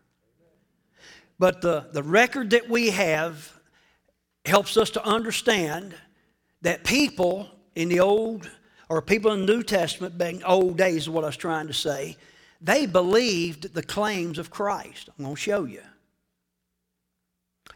But 1.39 1.61
the, 1.63 1.87
the 1.93 2.03
record 2.03 2.51
that 2.51 2.69
we 2.69 2.91
have 2.91 3.53
helps 4.45 4.77
us 4.77 4.91
to 4.91 5.05
understand 5.05 5.95
that 6.63 6.85
people 6.85 7.49
in 7.75 7.89
the 7.89 8.01
Old, 8.01 8.51
or 8.89 9.01
people 9.01 9.33
in 9.33 9.47
the 9.47 9.53
New 9.53 9.63
Testament, 9.63 10.19
being 10.19 10.43
old 10.45 10.77
days 10.77 11.03
is 11.03 11.11
what 11.11 11.25
I 11.25 11.29
was 11.29 11.37
trying 11.37 11.69
to 11.69 11.75
say, 11.75 12.17
they 12.61 12.87
believed 12.87 13.75
the 13.75 13.83
claims 13.83 14.39
of 14.39 14.51
Christ. 14.51 15.09
I'm 15.19 15.25
going 15.25 15.35
to 15.35 15.41
show 15.41 15.65
you. 15.65 15.83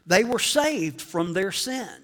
They 0.07 0.23
were 0.23 0.39
saved 0.39 1.01
from 1.01 1.33
their 1.33 1.51
sins 1.51 2.03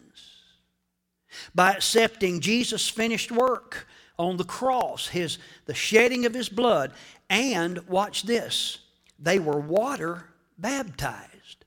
by 1.55 1.73
accepting 1.73 2.41
Jesus' 2.41 2.89
finished 2.89 3.31
work 3.31 3.87
on 4.19 4.37
the 4.37 4.45
cross, 4.45 5.09
his, 5.09 5.39
the 5.67 5.75
shedding 5.75 6.27
of 6.27 6.35
his 6.35 6.49
blood, 6.49 6.93
and 7.31 7.79
watch 7.89 8.25
this, 8.25 8.79
they 9.19 9.39
were 9.39 9.59
water 9.59 10.25
baptized. 10.59 11.65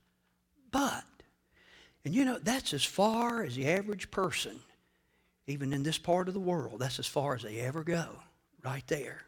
But, 0.70 1.04
and 2.06 2.14
you 2.14 2.24
know, 2.24 2.38
that's 2.38 2.72
as 2.72 2.84
far 2.84 3.42
as 3.42 3.56
the 3.56 3.66
average 3.66 4.12
person, 4.12 4.60
even 5.48 5.72
in 5.72 5.82
this 5.82 5.98
part 5.98 6.28
of 6.28 6.34
the 6.34 6.40
world, 6.40 6.78
that's 6.78 7.00
as 7.00 7.06
far 7.08 7.34
as 7.34 7.42
they 7.42 7.58
ever 7.58 7.82
go, 7.82 8.06
right 8.64 8.86
there. 8.86 9.22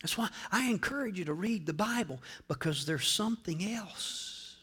That's 0.00 0.16
why 0.16 0.30
I 0.50 0.70
encourage 0.70 1.18
you 1.18 1.26
to 1.26 1.34
read 1.34 1.66
the 1.66 1.74
Bible 1.74 2.22
because 2.48 2.86
there's 2.86 3.06
something 3.06 3.70
else. 3.70 4.56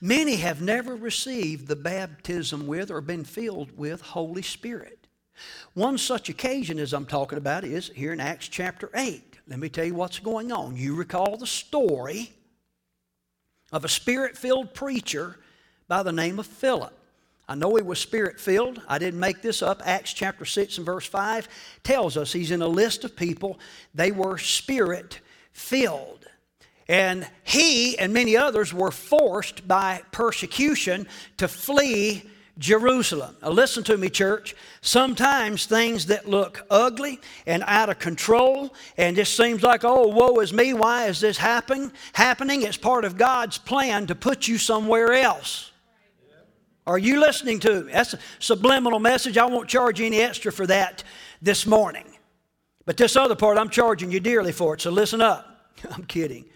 Many 0.00 0.36
have 0.36 0.62
never 0.62 0.94
received 0.94 1.66
the 1.66 1.74
baptism 1.74 2.68
with 2.68 2.92
or 2.92 3.00
been 3.00 3.24
filled 3.24 3.76
with 3.76 4.00
Holy 4.00 4.42
Spirit. 4.42 5.08
One 5.74 5.98
such 5.98 6.28
occasion, 6.28 6.78
as 6.78 6.92
I'm 6.92 7.04
talking 7.04 7.38
about, 7.38 7.64
is 7.64 7.88
here 7.96 8.12
in 8.12 8.20
Acts 8.20 8.46
chapter 8.46 8.90
8. 8.94 9.40
Let 9.48 9.58
me 9.58 9.70
tell 9.70 9.86
you 9.86 9.94
what's 9.94 10.20
going 10.20 10.52
on. 10.52 10.76
You 10.76 10.94
recall 10.94 11.36
the 11.36 11.48
story 11.48 12.32
of 13.72 13.84
a 13.84 13.88
spirit 13.88 14.36
filled 14.36 14.74
preacher 14.74 15.36
by 15.88 16.02
the 16.02 16.12
name 16.12 16.38
of 16.38 16.46
Philip. 16.46 16.94
I 17.48 17.54
know 17.54 17.76
he 17.76 17.82
was 17.82 17.98
spirit 17.98 18.38
filled. 18.38 18.82
I 18.86 18.98
didn't 18.98 19.20
make 19.20 19.40
this 19.40 19.62
up. 19.62 19.80
Acts 19.84 20.12
chapter 20.12 20.44
6 20.44 20.78
and 20.78 20.86
verse 20.86 21.06
5 21.06 21.48
tells 21.82 22.16
us 22.16 22.32
he's 22.32 22.50
in 22.50 22.60
a 22.60 22.68
list 22.68 23.04
of 23.04 23.16
people. 23.16 23.58
They 23.94 24.12
were 24.12 24.36
spirit 24.36 25.20
filled. 25.52 26.26
And 26.88 27.26
he 27.44 27.98
and 27.98 28.12
many 28.12 28.36
others 28.36 28.72
were 28.72 28.90
forced 28.90 29.66
by 29.66 30.02
persecution 30.12 31.06
to 31.38 31.48
flee 31.48 32.30
Jerusalem. 32.58 33.36
Now, 33.40 33.50
listen 33.50 33.84
to 33.84 33.96
me, 33.96 34.10
church. 34.10 34.56
Sometimes 34.80 35.66
things 35.66 36.06
that 36.06 36.28
look 36.28 36.66
ugly 36.70 37.20
and 37.46 37.62
out 37.66 37.88
of 37.88 38.00
control 38.00 38.74
and 38.96 39.16
just 39.16 39.36
seems 39.36 39.62
like, 39.62 39.84
oh, 39.84 40.08
woe 40.08 40.40
is 40.40 40.52
me, 40.52 40.74
why 40.74 41.06
is 41.06 41.20
this 41.20 41.38
happening? 41.38 41.92
Happening, 42.14 42.62
it's 42.62 42.76
part 42.76 43.04
of 43.04 43.16
God's 43.16 43.58
plan 43.58 44.08
to 44.08 44.14
put 44.14 44.48
you 44.48 44.58
somewhere 44.58 45.12
else. 45.12 45.70
Are 46.86 46.98
you 46.98 47.20
listening 47.20 47.60
to 47.60 47.84
me? 47.84 47.92
That's 47.92 48.14
a 48.14 48.18
subliminal 48.38 48.98
message. 48.98 49.38
I 49.38 49.44
won't 49.44 49.68
charge 49.68 50.00
any 50.00 50.20
extra 50.20 50.50
for 50.50 50.66
that 50.66 51.04
this 51.40 51.66
morning. 51.66 52.06
But 52.86 52.96
this 52.96 53.14
other 53.14 53.36
part, 53.36 53.58
I'm 53.58 53.68
charging 53.68 54.10
you 54.10 54.18
dearly 54.18 54.52
for 54.52 54.74
it, 54.74 54.80
so 54.80 54.90
listen 54.90 55.20
up. 55.20 55.70
I'm 55.92 56.04
kidding. 56.04 56.46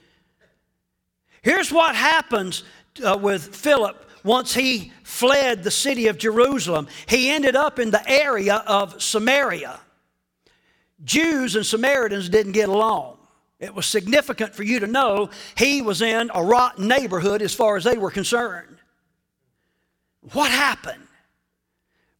Here's 1.43 1.71
what 1.71 1.95
happens 1.95 2.65
uh, 3.05 3.19
with 3.21 3.55
Philip 3.55 4.09
once 4.25 4.55
he 4.55 4.93
fled 5.03 5.63
the 5.63 5.71
city 5.71 6.09
of 6.09 6.19
Jerusalem, 6.19 6.89
he 7.07 7.31
ended 7.31 7.57
up 7.57 7.79
in 7.79 7.91
the 7.91 8.09
area 8.09 8.63
of 8.67 9.03
Samaria. 9.03 9.81
Jews 11.05 11.57
and 11.57 11.67
Samaritans 11.67 12.29
didn't 12.29 12.53
get 12.53 12.69
along. 12.69 13.19
It 13.59 13.75
was 13.75 13.87
significant 13.87 14.55
for 14.55 14.63
you 14.63 14.81
to 14.81 14.87
know 14.87 15.31
he 15.57 15.83
was 15.83 16.03
in 16.03 16.31
a 16.35 16.43
rotten 16.43 16.89
neighborhood 16.89 17.43
as 17.43 17.55
far 17.55 17.77
as 17.77 17.85
they 17.85 17.97
were 17.97 18.11
concerned. 18.11 18.79
What 20.33 20.51
happened? 20.51 21.07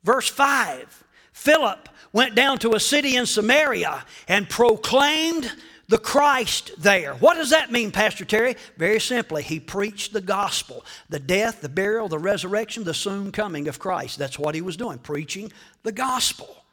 Verse 0.05 0.29
5 0.29 1.05
Philip 1.33 1.89
went 2.13 2.35
down 2.35 2.59
to 2.59 2.75
a 2.75 2.81
city 2.81 3.17
in 3.17 3.27
Samaria 3.27 4.05
and 4.29 4.49
proclaimed 4.49 5.51
the 5.93 5.99
Christ 5.99 6.71
there. 6.79 7.13
What 7.17 7.35
does 7.35 7.51
that 7.51 7.71
mean, 7.71 7.91
Pastor 7.91 8.25
Terry? 8.25 8.57
Very 8.79 8.99
simply, 8.99 9.43
he 9.43 9.61
preached 9.61 10.15
the 10.15 10.23
gospel 10.23 10.87
the 11.11 11.21
death, 11.21 11.61
the 11.61 11.69
burial, 11.69 12.09
the 12.09 12.19
resurrection, 12.19 12.85
the 12.85 12.95
soon 12.95 13.31
coming 13.31 13.69
of 13.69 13.79
Christ. 13.79 14.19
That's 14.19 14.39
what 14.39 14.55
he 14.55 14.63
was 14.63 14.79
doing, 14.79 14.97
preaching 14.97 15.53
the 15.83 15.93
gospel. 15.93 16.65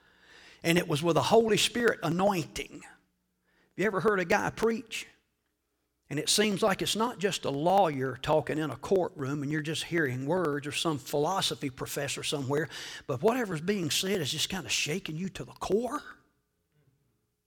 And 0.64 0.78
it 0.78 0.88
was 0.88 1.04
with 1.04 1.18
a 1.18 1.22
Holy 1.22 1.58
Spirit 1.58 2.00
anointing. 2.02 2.80
Have 2.82 3.76
you 3.76 3.86
ever 3.88 4.00
heard 4.00 4.22
a 4.22 4.26
guy 4.26 4.52
preach? 4.52 5.06
And 6.10 6.18
it 6.18 6.30
seems 6.30 6.64
like 6.64 6.82
it's 6.82 6.96
not 6.96 7.20
just 7.20 7.44
a 7.44 7.50
lawyer 7.50 8.18
talking 8.22 8.58
in 8.58 8.72
a 8.72 8.78
courtroom 8.78 9.44
and 9.44 9.52
you're 9.52 9.62
just 9.62 9.84
hearing 9.84 10.28
words 10.28 10.66
or 10.66 10.72
some 10.72 10.98
philosophy 10.98 11.70
professor 11.70 12.24
somewhere, 12.24 12.70
but 13.06 13.22
whatever's 13.22 13.60
being 13.60 13.90
said 13.90 14.22
is 14.22 14.32
just 14.32 14.50
kind 14.50 14.66
of 14.66 14.72
shaking 14.72 15.18
you 15.18 15.28
to 15.28 15.44
the 15.44 15.52
core. 15.60 16.02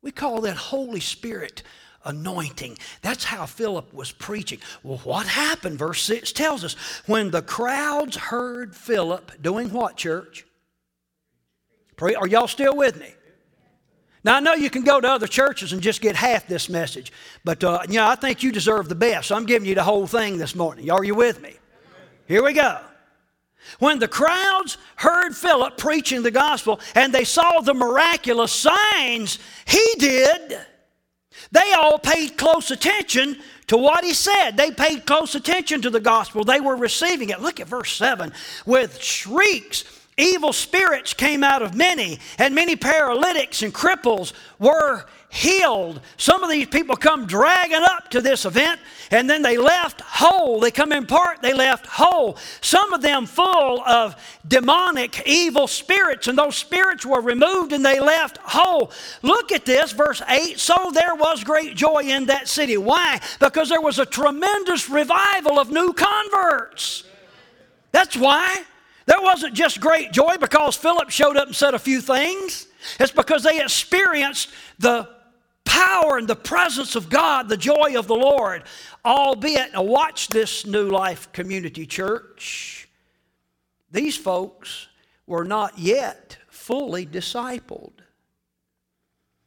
We 0.02 0.11
call 0.11 0.40
that 0.42 0.56
Holy 0.56 1.00
Spirit 1.00 1.62
anointing. 2.04 2.76
That's 3.00 3.25
how 3.25 3.47
Philip 3.47 3.94
was 3.94 4.11
preaching. 4.11 4.59
Well, 4.82 4.99
what 4.99 5.26
happened? 5.26 5.78
Verse 5.78 6.02
6 6.02 6.32
tells 6.32 6.64
us 6.64 6.75
when 7.06 7.30
the 7.30 7.42
crowds 7.42 8.16
heard 8.16 8.75
Philip 8.75 9.40
doing 9.40 9.73
what, 9.73 9.97
church? 9.97 10.44
Are 12.00 12.26
y'all 12.26 12.49
still 12.49 12.76
with 12.76 12.99
me? 12.99 13.14
Now, 14.25 14.37
I 14.37 14.40
know 14.40 14.54
you 14.54 14.71
can 14.71 14.82
go 14.82 15.00
to 15.00 15.09
other 15.09 15.28
churches 15.28 15.73
and 15.73 15.80
just 15.80 16.00
get 16.00 16.16
half 16.16 16.47
this 16.47 16.68
message, 16.68 17.12
but 17.44 17.62
uh, 17.62 17.80
you 17.88 17.94
know, 17.94 18.06
I 18.06 18.16
think 18.16 18.42
you 18.42 18.52
deserve 18.52 18.88
the 18.88 18.94
best, 18.94 19.28
so 19.28 19.37
I'm 19.37 19.47
giving 19.47 19.68
you 19.68 19.75
the 19.75 19.82
whole 19.82 20.06
thing 20.06 20.38
this 20.38 20.54
morning. 20.54 20.90
Are 20.90 21.04
you 21.04 21.14
with 21.14 21.40
me? 21.40 21.54
Here 22.26 22.42
we 22.42 22.52
go. 22.52 22.80
When 23.78 23.99
the 23.99 24.09
crowds 24.09 24.78
heard 24.97 25.35
Philip 25.35 25.76
preaching 25.76 26.23
the 26.23 26.31
gospel 26.31 26.81
and 26.95 27.12
they 27.12 27.25
saw 27.25 27.61
the 27.61 27.75
miraculous 27.75 28.52
signs 28.52 29.38
he 29.64 29.85
did, 29.99 30.59
they 31.50 31.73
all 31.73 31.99
paid 31.99 32.37
close 32.37 32.71
attention 32.71 33.38
to 33.69 33.76
what 33.76 34.04
he 34.04 34.12
said. 34.12 34.57
They 34.57 34.71
paid 34.71 35.07
close 35.07 35.35
attention 35.35 35.83
to 35.83 35.90
the 35.90 36.00
gospel. 36.00 36.45
They 36.45 36.61
were 36.61 36.76
receiving 36.76 37.31
it. 37.31 37.40
Look 37.40 37.61
at 37.61 37.69
verse 37.69 37.92
7. 37.92 38.33
With 38.66 39.02
shrieks, 39.02 39.85
evil 40.16 40.52
spirits 40.52 41.14
came 41.14 41.42
out 41.42 41.62
of 41.62 41.75
many, 41.75 42.19
and 42.38 42.54
many 42.54 42.76
paralytics 42.76 43.62
and 43.62 43.73
cripples 43.73 44.33
were 44.59 45.07
healed. 45.32 45.98
Some 46.18 46.44
of 46.44 46.50
these 46.50 46.66
people 46.66 46.94
come 46.94 47.26
dragging 47.26 47.80
up 47.82 48.10
to 48.10 48.20
this 48.20 48.44
event 48.44 48.78
and 49.10 49.30
then 49.30 49.40
they 49.40 49.56
left 49.56 50.02
whole. 50.02 50.60
They 50.60 50.70
come 50.70 50.92
in 50.92 51.06
part, 51.06 51.40
they 51.40 51.54
left 51.54 51.86
whole. 51.86 52.36
Some 52.60 52.92
of 52.92 53.00
them 53.00 53.24
full 53.24 53.80
of 53.80 54.14
demonic, 54.46 55.26
evil 55.26 55.66
spirits, 55.68 56.28
and 56.28 56.36
those 56.36 56.56
spirits 56.56 57.06
were 57.06 57.22
removed 57.22 57.72
and 57.72 57.82
they 57.82 57.98
left 57.98 58.36
whole. 58.42 58.92
Look 59.22 59.52
at 59.52 59.64
this, 59.64 59.92
verse 59.92 60.20
8. 60.28 60.60
So 60.60 60.90
there 60.92 61.14
was 61.14 61.42
great 61.44 61.76
joy 61.76 62.02
in 62.02 62.26
that 62.26 62.46
city. 62.46 62.76
Why? 62.76 63.18
Because 63.40 63.70
there 63.70 63.80
was 63.80 63.98
a 63.98 64.04
tremendous 64.04 64.90
revival 64.90 65.58
of 65.58 65.70
new 65.70 65.94
converts. 65.94 67.04
That's 67.90 68.18
why. 68.18 68.64
There 69.06 69.20
wasn't 69.20 69.54
just 69.54 69.80
great 69.80 70.12
joy 70.12 70.36
because 70.38 70.76
Philip 70.76 71.08
showed 71.08 71.38
up 71.38 71.46
and 71.46 71.56
said 71.56 71.72
a 71.72 71.78
few 71.78 72.02
things. 72.02 72.66
It's 73.00 73.12
because 73.12 73.42
they 73.42 73.62
experienced 73.62 74.50
the 74.78 75.08
power 75.64 76.19
and 76.19 76.28
the 76.28 76.37
presence 76.37 76.97
of 76.97 77.09
God, 77.09 77.49
the 77.49 77.57
joy 77.57 77.97
of 77.97 78.07
the 78.07 78.14
Lord. 78.14 78.64
Albeit, 79.04 79.73
now 79.73 79.83
watch 79.83 80.28
this 80.28 80.66
New 80.66 80.88
Life 80.90 81.33
Community 81.33 81.87
Church. 81.87 82.88
These 83.90 84.16
folks 84.16 84.88
were 85.26 85.45
not 85.45 85.78
yet 85.78 86.38
fully 86.49 87.07
discipled. 87.07 87.92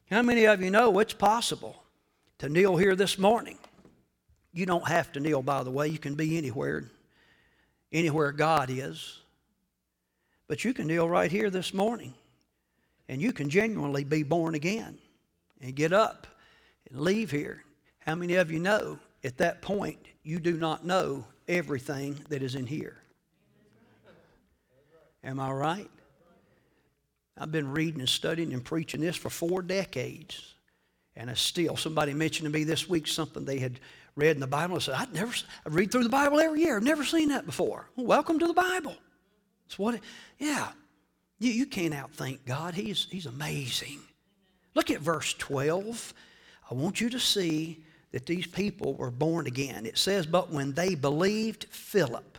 How 0.09 0.21
many 0.21 0.45
of 0.45 0.61
you 0.61 0.69
know 0.69 0.99
it's 0.99 1.13
possible 1.13 1.83
to 2.37 2.49
kneel 2.49 2.77
here 2.77 2.95
this 2.95 3.17
morning? 3.17 3.57
You 4.53 4.65
don't 4.65 4.87
have 4.87 5.11
to 5.13 5.19
kneel, 5.19 5.41
by 5.41 5.63
the 5.63 5.71
way. 5.71 5.87
You 5.87 5.97
can 5.97 6.15
be 6.15 6.37
anywhere, 6.37 6.85
anywhere 7.91 8.31
God 8.31 8.69
is. 8.69 9.19
But 10.47 10.63
you 10.63 10.73
can 10.73 10.87
kneel 10.87 11.09
right 11.09 11.31
here 11.31 11.49
this 11.49 11.73
morning, 11.73 12.13
and 13.09 13.21
you 13.21 13.33
can 13.33 13.49
genuinely 13.49 14.03
be 14.03 14.23
born 14.23 14.53
again 14.53 14.99
and 15.61 15.75
get 15.75 15.93
up 15.93 16.27
and 16.89 17.01
leave 17.01 17.31
here. 17.31 17.63
How 17.99 18.15
many 18.15 18.35
of 18.35 18.51
you 18.51 18.59
know 18.59 18.99
at 19.23 19.37
that 19.37 19.61
point 19.61 19.99
you 20.23 20.39
do 20.39 20.57
not 20.57 20.85
know 20.85 21.25
everything 21.47 22.19
that 22.29 22.43
is 22.43 22.55
in 22.55 22.67
here? 22.67 22.97
Am 25.23 25.39
I 25.39 25.51
right? 25.51 25.89
I've 27.37 27.51
been 27.51 27.71
reading 27.71 27.99
and 27.99 28.09
studying 28.09 28.53
and 28.53 28.63
preaching 28.63 29.01
this 29.01 29.15
for 29.15 29.29
four 29.29 29.61
decades. 29.61 30.53
And 31.15 31.29
it's 31.29 31.41
still, 31.41 31.75
somebody 31.75 32.13
mentioned 32.13 32.45
to 32.45 32.53
me 32.57 32.63
this 32.63 32.87
week 32.87 33.07
something 33.07 33.43
they 33.43 33.59
had 33.59 33.79
read 34.15 34.35
in 34.35 34.39
the 34.39 34.47
Bible 34.47 34.75
and 34.75 34.83
said, 34.83 34.95
I'd 34.95 35.13
never, 35.13 35.33
I 35.65 35.69
read 35.69 35.91
through 35.91 36.03
the 36.03 36.09
Bible 36.09 36.39
every 36.39 36.61
year. 36.61 36.77
I've 36.77 36.83
never 36.83 37.03
seen 37.03 37.29
that 37.29 37.45
before. 37.45 37.89
Well, 37.95 38.05
welcome 38.05 38.39
to 38.39 38.47
the 38.47 38.53
Bible. 38.53 38.95
It's 39.65 39.79
what, 39.79 39.95
it, 39.95 40.01
yeah. 40.37 40.69
You, 41.39 41.51
you 41.51 41.65
can't 41.65 41.93
outthink 41.93 42.39
God. 42.45 42.73
He's, 42.73 43.07
he's 43.09 43.25
amazing. 43.25 43.99
Look 44.75 44.91
at 44.91 44.99
verse 44.99 45.33
12. 45.33 46.13
I 46.69 46.73
want 46.73 47.01
you 47.01 47.09
to 47.09 47.19
see 47.19 47.83
that 48.11 48.25
these 48.25 48.47
people 48.47 48.93
were 48.93 49.11
born 49.11 49.47
again. 49.47 49.85
It 49.85 49.97
says, 49.97 50.25
But 50.25 50.51
when 50.51 50.73
they 50.73 50.95
believed 50.95 51.65
Philip, 51.69 52.37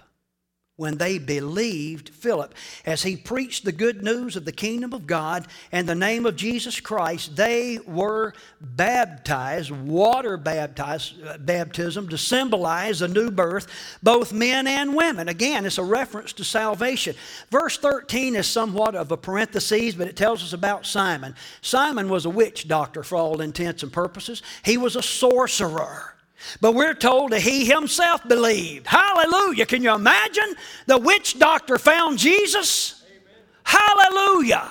when 0.76 0.98
they 0.98 1.18
believed 1.18 2.10
Philip. 2.10 2.54
As 2.84 3.02
he 3.02 3.16
preached 3.16 3.64
the 3.64 3.72
good 3.72 4.02
news 4.02 4.36
of 4.36 4.44
the 4.44 4.52
kingdom 4.52 4.92
of 4.92 5.06
God 5.06 5.46
and 5.72 5.88
the 5.88 5.94
name 5.94 6.26
of 6.26 6.36
Jesus 6.36 6.80
Christ, 6.80 7.34
they 7.34 7.78
were 7.86 8.34
baptized, 8.60 9.70
water 9.70 10.36
baptized, 10.36 11.14
uh, 11.24 11.38
baptism 11.38 12.10
to 12.10 12.18
symbolize 12.18 13.00
a 13.00 13.08
new 13.08 13.30
birth, 13.30 13.68
both 14.02 14.34
men 14.34 14.66
and 14.66 14.94
women. 14.94 15.28
Again, 15.28 15.64
it's 15.64 15.78
a 15.78 15.84
reference 15.84 16.34
to 16.34 16.44
salvation. 16.44 17.16
Verse 17.50 17.78
13 17.78 18.36
is 18.36 18.46
somewhat 18.46 18.94
of 18.94 19.10
a 19.10 19.16
parenthesis, 19.16 19.94
but 19.94 20.08
it 20.08 20.16
tells 20.16 20.42
us 20.42 20.52
about 20.52 20.84
Simon. 20.84 21.34
Simon 21.62 22.10
was 22.10 22.26
a 22.26 22.30
witch 22.30 22.68
doctor 22.68 23.02
for 23.02 23.16
all 23.16 23.40
intents 23.40 23.82
and 23.82 23.92
purposes, 23.92 24.42
he 24.62 24.76
was 24.76 24.94
a 24.94 25.02
sorcerer. 25.02 26.15
But 26.60 26.74
we're 26.74 26.94
told 26.94 27.32
that 27.32 27.40
he 27.40 27.64
himself 27.64 28.26
believed. 28.26 28.86
Hallelujah. 28.86 29.66
Can 29.66 29.82
you 29.82 29.94
imagine? 29.94 30.54
The 30.86 30.98
witch 30.98 31.38
doctor 31.38 31.78
found 31.78 32.18
Jesus. 32.18 33.04
Amen. 33.06 33.80
Hallelujah. 34.10 34.68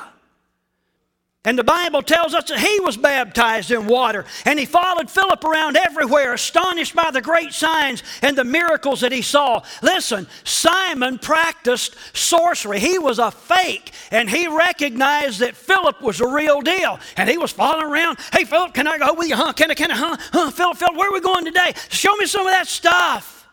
And 1.45 1.57
the 1.57 1.63
Bible 1.63 2.01
tells 2.01 2.33
us 2.33 2.49
that 2.49 2.59
he 2.59 2.79
was 2.79 2.97
baptized 2.97 3.69
in 3.69 3.85
water 3.85 4.25
and 4.45 4.59
he 4.59 4.65
followed 4.65 5.09
Philip 5.09 5.43
around 5.43 5.77
everywhere, 5.77 6.33
astonished 6.33 6.95
by 6.95 7.11
the 7.11 7.21
great 7.21 7.53
signs 7.53 8.01
and 8.23 8.35
the 8.35 8.43
miracles 8.43 9.01
that 9.01 9.11
he 9.11 9.21
saw. 9.21 9.61
Listen, 9.83 10.27
Simon 10.43 11.19
practiced 11.19 11.95
sorcery. 12.13 12.79
He 12.79 12.97
was 12.97 13.19
a 13.19 13.29
fake 13.29 13.91
and 14.09 14.27
he 14.27 14.47
recognized 14.47 15.39
that 15.39 15.55
Philip 15.55 16.01
was 16.01 16.19
a 16.19 16.27
real 16.27 16.61
deal. 16.61 16.99
And 17.15 17.29
he 17.29 17.37
was 17.37 17.51
following 17.51 17.85
around. 17.85 18.17
Hey, 18.33 18.43
Philip, 18.43 18.73
can 18.73 18.87
I 18.87 18.97
go 18.97 19.13
with 19.13 19.29
you? 19.29 19.35
Huh? 19.35 19.53
Can 19.53 19.69
I, 19.69 19.75
can 19.75 19.91
I, 19.91 19.95
huh? 19.95 20.17
huh? 20.33 20.51
Philip, 20.51 20.77
Philip, 20.77 20.95
where 20.95 21.09
are 21.09 21.13
we 21.13 21.21
going 21.21 21.45
today? 21.45 21.73
Show 21.89 22.15
me 22.15 22.25
some 22.25 22.47
of 22.47 22.51
that 22.51 22.67
stuff. 22.67 23.47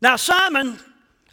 Now, 0.00 0.16
Simon 0.16 0.78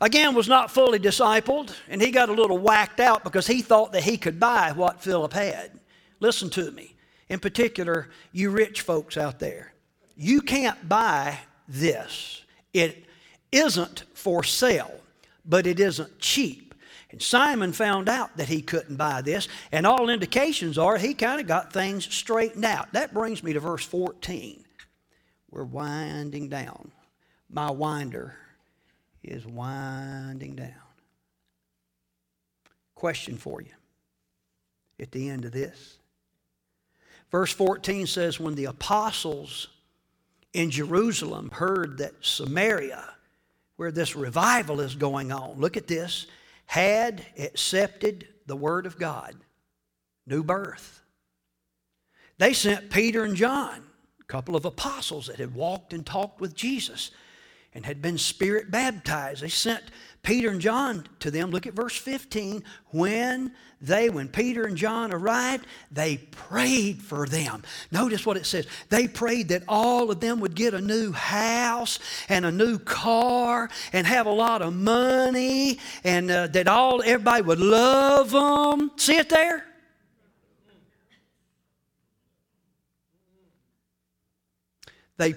again 0.01 0.35
was 0.35 0.49
not 0.49 0.71
fully 0.71 0.99
discipled, 0.99 1.73
and 1.87 2.01
he 2.01 2.11
got 2.11 2.27
a 2.27 2.33
little 2.33 2.57
whacked 2.57 2.99
out 2.99 3.23
because 3.23 3.47
he 3.47 3.61
thought 3.61 3.93
that 3.93 4.03
he 4.03 4.17
could 4.17 4.39
buy 4.39 4.73
what 4.73 5.01
Philip 5.01 5.31
had. 5.31 5.79
Listen 6.19 6.49
to 6.49 6.71
me, 6.71 6.95
in 7.29 7.39
particular, 7.39 8.09
you 8.33 8.49
rich 8.49 8.81
folks 8.81 9.15
out 9.15 9.39
there. 9.39 9.73
You 10.17 10.41
can't 10.41 10.89
buy 10.89 11.39
this. 11.67 12.43
It 12.73 13.05
isn't 13.51 14.03
for 14.13 14.43
sale, 14.43 14.99
but 15.45 15.65
it 15.65 15.79
isn't 15.79 16.19
cheap. 16.19 16.75
And 17.11 17.21
Simon 17.21 17.73
found 17.73 18.07
out 18.07 18.37
that 18.37 18.47
he 18.47 18.61
couldn't 18.61 18.95
buy 18.95 19.21
this, 19.21 19.47
and 19.71 19.85
all 19.85 20.09
indications 20.09 20.77
are 20.77 20.97
he 20.97 21.13
kind 21.13 21.41
of 21.41 21.47
got 21.47 21.73
things 21.73 22.05
straightened 22.13 22.65
out. 22.65 22.93
That 22.93 23.13
brings 23.13 23.43
me 23.43 23.53
to 23.53 23.59
verse 23.59 23.85
14. 23.85 24.63
We're 25.49 25.65
winding 25.65 26.47
down. 26.47 26.91
My 27.49 27.69
winder 27.69 28.37
is 29.23 29.45
winding 29.45 30.55
down. 30.55 30.73
Question 32.95 33.37
for 33.37 33.61
you 33.61 33.71
at 34.99 35.11
the 35.11 35.29
end 35.29 35.45
of 35.45 35.51
this. 35.51 35.97
Verse 37.31 37.51
14 37.53 38.07
says, 38.07 38.39
When 38.39 38.55
the 38.55 38.65
apostles 38.65 39.69
in 40.53 40.69
Jerusalem 40.69 41.49
heard 41.51 41.97
that 41.99 42.13
Samaria, 42.21 43.03
where 43.77 43.91
this 43.91 44.15
revival 44.15 44.81
is 44.81 44.95
going 44.95 45.31
on, 45.31 45.59
look 45.59 45.77
at 45.77 45.87
this, 45.87 46.27
had 46.65 47.25
accepted 47.39 48.27
the 48.45 48.55
word 48.55 48.85
of 48.85 48.97
God, 48.97 49.35
new 50.27 50.43
birth. 50.43 51.01
They 52.37 52.53
sent 52.53 52.89
Peter 52.89 53.23
and 53.23 53.35
John, 53.35 53.81
a 54.19 54.23
couple 54.25 54.55
of 54.55 54.65
apostles 54.65 55.27
that 55.27 55.37
had 55.37 55.53
walked 55.53 55.93
and 55.93 56.05
talked 56.05 56.41
with 56.41 56.55
Jesus 56.55 57.11
and 57.73 57.85
had 57.85 58.01
been 58.01 58.17
spirit 58.17 58.69
baptized. 58.69 59.41
They 59.41 59.49
sent 59.49 59.83
Peter 60.23 60.49
and 60.49 60.61
John 60.61 61.07
to 61.19 61.31
them. 61.31 61.49
Look 61.49 61.65
at 61.65 61.73
verse 61.73 61.95
15. 61.95 62.63
When 62.91 63.53
they, 63.81 64.09
when 64.09 64.27
Peter 64.27 64.65
and 64.65 64.77
John 64.77 65.11
arrived, 65.11 65.65
they 65.91 66.17
prayed 66.17 67.01
for 67.01 67.25
them. 67.25 67.63
Notice 67.91 68.25
what 68.25 68.37
it 68.37 68.45
says. 68.45 68.67
They 68.89 69.07
prayed 69.07 69.49
that 69.49 69.63
all 69.67 70.11
of 70.11 70.19
them 70.19 70.39
would 70.41 70.55
get 70.55 70.75
a 70.75 70.81
new 70.81 71.11
house 71.11 71.97
and 72.29 72.45
a 72.45 72.51
new 72.51 72.77
car 72.77 73.69
and 73.93 74.05
have 74.05 74.27
a 74.27 74.31
lot 74.31 74.61
of 74.61 74.75
money 74.75 75.79
and 76.03 76.29
uh, 76.29 76.47
that 76.47 76.67
all 76.67 77.01
everybody 77.01 77.41
would 77.41 77.59
love 77.59 78.31
them. 78.31 78.91
See 78.97 79.15
it 79.15 79.29
there? 79.29 79.65
They 85.17 85.35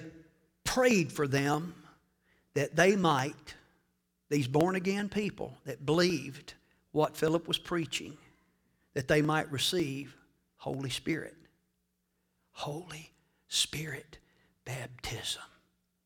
prayed 0.63 1.11
for 1.11 1.27
them 1.27 1.73
that 2.55 2.75
they 2.75 2.95
might, 2.95 3.53
these 4.29 4.47
born 4.47 4.75
again 4.75 5.07
people 5.07 5.57
that 5.65 5.85
believed 5.85 6.55
what 6.91 7.15
Philip 7.15 7.47
was 7.47 7.57
preaching, 7.57 8.17
that 8.93 9.07
they 9.07 9.21
might 9.21 9.51
receive 9.51 10.15
Holy 10.57 10.89
Spirit. 10.89 11.35
Holy 12.51 13.11
Spirit 13.47 14.17
baptism. 14.63 15.43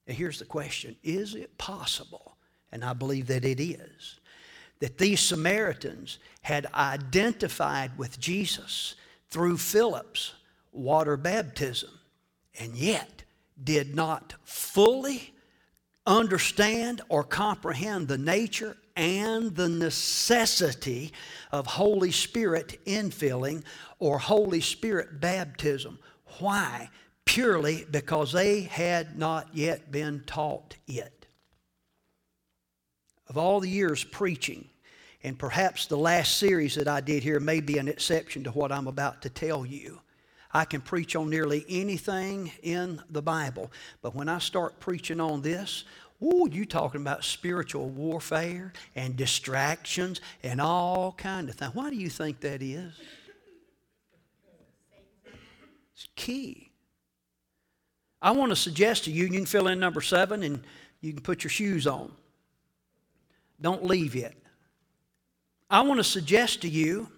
And 0.07 0.17
here's 0.17 0.39
the 0.39 0.45
question 0.45 0.95
Is 1.03 1.35
it 1.35 1.57
possible, 1.57 2.35
and 2.71 2.83
I 2.83 2.93
believe 2.93 3.27
that 3.27 3.45
it 3.45 3.62
is, 3.62 4.19
that 4.79 4.97
these 4.97 5.19
Samaritans 5.19 6.17
had 6.41 6.65
identified 6.73 7.97
with 7.97 8.19
Jesus 8.19 8.95
through 9.29 9.57
Philip's 9.57 10.33
water 10.71 11.15
baptism 11.17 11.91
and 12.59 12.75
yet 12.75 13.23
did 13.63 13.95
not 13.95 14.33
fully 14.43 15.33
understand 16.10 17.02
or 17.08 17.24
comprehend 17.24 18.08
the 18.08 18.17
nature 18.17 18.76
and 18.95 19.56
the 19.56 19.69
necessity 19.69 21.13
of 21.52 21.67
Holy 21.67 22.12
Spirit 22.12 22.80
infilling 22.86 23.63
or 24.00 24.17
Holy 24.17 24.60
Spirit 24.60 25.22
baptism. 25.22 26.00
Why? 26.39 26.89
Purely 27.26 27.86
because 27.89 28.34
they 28.34 28.62
had 28.62 29.17
not 29.17 29.50
yet 29.54 29.91
been 29.91 30.24
taught 30.26 30.76
it. 30.88 31.28
Of 33.28 33.38
all 33.38 33.60
the 33.60 33.69
years 33.69 34.04
preaching, 34.04 34.67
and 35.22 35.38
perhaps 35.38 35.86
the 35.86 35.98
last 35.98 36.38
series 36.38 36.74
that 36.76 36.88
I 36.88 37.02
did 37.02 37.22
here 37.22 37.39
may 37.39 37.60
be 37.60 37.78
an 37.78 37.88
exception 37.88 38.43
to 38.45 38.52
what 38.52 38.72
I'm 38.72 38.88
about 38.88 39.22
to 39.22 39.30
tell 39.30 39.65
you. 39.65 40.02
I 40.51 40.65
can 40.65 40.81
preach 40.81 41.15
on 41.15 41.29
nearly 41.29 41.65
anything 41.69 42.51
in 42.63 43.01
the 43.09 43.21
Bible, 43.21 43.71
but 44.01 44.15
when 44.15 44.27
I 44.27 44.39
start 44.39 44.79
preaching 44.79 45.19
on 45.21 45.41
this, 45.41 45.83
Ooh, 46.21 46.49
you 46.51 46.65
talking 46.65 46.99
about 46.99 47.23
spiritual 47.23 47.88
warfare 47.89 48.73
and 48.95 49.15
distractions 49.15 50.19
and 50.43 50.59
all 50.59 51.13
kind 51.13 51.47
of 51.47 51.55
things. 51.55 51.73
Why 51.73 51.89
do 51.89 51.95
you 51.95 52.09
think 52.09 52.41
that 52.41 52.62
is? 52.62 52.93
It's 55.93 56.07
key. 56.15 56.71
I 58.21 58.31
want 58.31 58.49
to 58.49 58.55
suggest 58.55 59.05
to 59.05 59.12
you, 59.12 59.25
you 59.25 59.31
can 59.31 59.45
fill 59.45 59.67
in 59.67 59.79
number 59.79 60.01
seven 60.01 60.43
and 60.43 60.62
you 60.99 61.13
can 61.13 61.21
put 61.21 61.43
your 61.43 61.51
shoes 61.51 61.88
on. 61.88 62.12
Don't 63.62 63.85
leave 63.85 64.15
yet. 64.15 64.35
I 65.69 65.81
want 65.81 65.99
to 65.99 66.03
suggest 66.03 66.62
to 66.63 66.69
you 66.69 67.09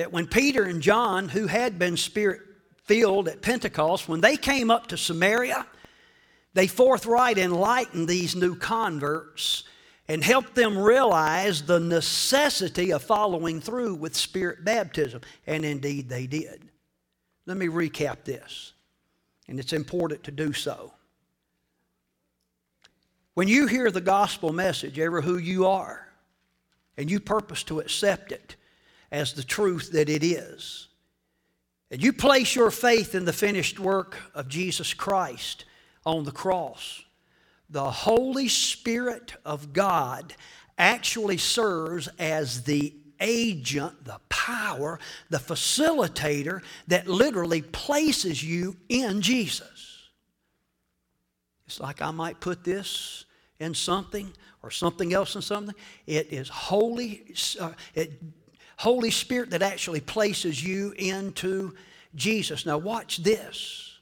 that 0.00 0.10
when 0.10 0.26
Peter 0.26 0.64
and 0.64 0.80
John, 0.80 1.28
who 1.28 1.46
had 1.46 1.78
been 1.78 1.94
spirit 1.94 2.40
filled 2.84 3.28
at 3.28 3.42
Pentecost, 3.42 4.08
when 4.08 4.22
they 4.22 4.38
came 4.38 4.70
up 4.70 4.86
to 4.86 4.96
Samaria, 4.96 5.66
they 6.54 6.68
forthright 6.68 7.36
enlightened 7.36 8.08
these 8.08 8.34
new 8.34 8.56
converts 8.56 9.64
and 10.08 10.24
helped 10.24 10.54
them 10.54 10.78
realize 10.78 11.60
the 11.60 11.78
necessity 11.78 12.94
of 12.94 13.02
following 13.02 13.60
through 13.60 13.94
with 13.94 14.16
spirit 14.16 14.64
baptism. 14.64 15.20
And 15.46 15.66
indeed, 15.66 16.08
they 16.08 16.26
did. 16.26 16.70
Let 17.44 17.58
me 17.58 17.66
recap 17.66 18.24
this, 18.24 18.72
and 19.48 19.60
it's 19.60 19.74
important 19.74 20.24
to 20.24 20.30
do 20.30 20.54
so. 20.54 20.94
When 23.34 23.48
you 23.48 23.66
hear 23.66 23.90
the 23.90 24.00
gospel 24.00 24.54
message, 24.54 24.98
ever 24.98 25.20
who 25.20 25.36
you 25.36 25.66
are, 25.66 26.08
and 26.96 27.10
you 27.10 27.20
purpose 27.20 27.62
to 27.64 27.80
accept 27.80 28.32
it 28.32 28.56
as 29.10 29.32
the 29.32 29.42
truth 29.42 29.92
that 29.92 30.08
it 30.08 30.22
is, 30.22 30.88
and 31.90 32.02
you 32.02 32.12
place 32.12 32.54
your 32.54 32.70
faith 32.70 33.14
in 33.14 33.24
the 33.24 33.32
finished 33.32 33.80
work 33.80 34.16
of 34.34 34.48
Jesus 34.48 34.94
Christ, 34.94 35.64
on 36.06 36.24
the 36.24 36.32
cross. 36.32 37.02
The 37.68 37.90
Holy 37.90 38.48
Spirit 38.48 39.34
of 39.44 39.72
God 39.72 40.34
actually 40.78 41.36
serves 41.36 42.08
as 42.18 42.62
the 42.64 42.94
agent, 43.20 44.04
the 44.04 44.18
power, 44.28 44.98
the 45.28 45.38
facilitator 45.38 46.62
that 46.88 47.06
literally 47.06 47.62
places 47.62 48.42
you 48.42 48.76
in 48.88 49.20
Jesus. 49.20 50.08
It's 51.66 51.78
like 51.80 52.02
I 52.02 52.10
might 52.10 52.40
put 52.40 52.64
this 52.64 53.26
in 53.60 53.74
something 53.74 54.32
or 54.62 54.70
something 54.70 55.12
else 55.12 55.34
in 55.36 55.42
something. 55.42 55.74
It 56.06 56.32
is 56.32 56.48
Holy, 56.48 57.34
uh, 57.60 57.72
it, 57.94 58.20
Holy 58.80 59.10
Spirit 59.10 59.50
that 59.50 59.60
actually 59.60 60.00
places 60.00 60.64
you 60.64 60.94
into 60.96 61.74
Jesus. 62.14 62.64
Now, 62.64 62.78
watch 62.78 63.18
this. 63.18 63.98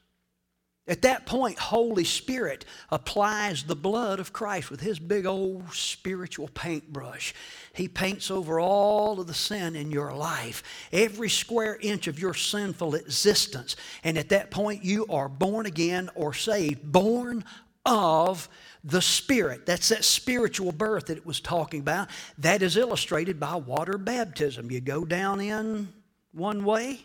At 0.86 1.02
that 1.02 1.26
point, 1.26 1.58
Holy 1.58 2.04
Spirit 2.04 2.64
applies 2.88 3.64
the 3.64 3.74
blood 3.74 4.20
of 4.20 4.32
Christ 4.32 4.70
with 4.70 4.80
his 4.80 5.00
big 5.00 5.26
old 5.26 5.74
spiritual 5.74 6.46
paintbrush. 6.54 7.34
He 7.72 7.88
paints 7.88 8.30
over 8.30 8.60
all 8.60 9.20
of 9.20 9.26
the 9.26 9.34
sin 9.34 9.74
in 9.74 9.90
your 9.90 10.14
life, 10.14 10.62
every 10.92 11.28
square 11.28 11.76
inch 11.80 12.06
of 12.06 12.20
your 12.20 12.34
sinful 12.34 12.94
existence. 12.94 13.74
And 14.04 14.16
at 14.16 14.28
that 14.28 14.52
point, 14.52 14.84
you 14.84 15.06
are 15.10 15.28
born 15.28 15.66
again 15.66 16.08
or 16.14 16.32
saved, 16.32 16.92
born 16.92 17.44
of 17.84 18.48
the 18.88 19.02
Spirit. 19.02 19.66
That's 19.66 19.90
that 19.90 20.02
spiritual 20.02 20.72
birth 20.72 21.06
that 21.06 21.18
it 21.18 21.26
was 21.26 21.40
talking 21.40 21.80
about. 21.80 22.08
That 22.38 22.62
is 22.62 22.76
illustrated 22.76 23.38
by 23.38 23.56
water 23.56 23.98
baptism. 23.98 24.70
You 24.70 24.80
go 24.80 25.04
down 25.04 25.40
in 25.40 25.88
one 26.32 26.64
way, 26.64 27.00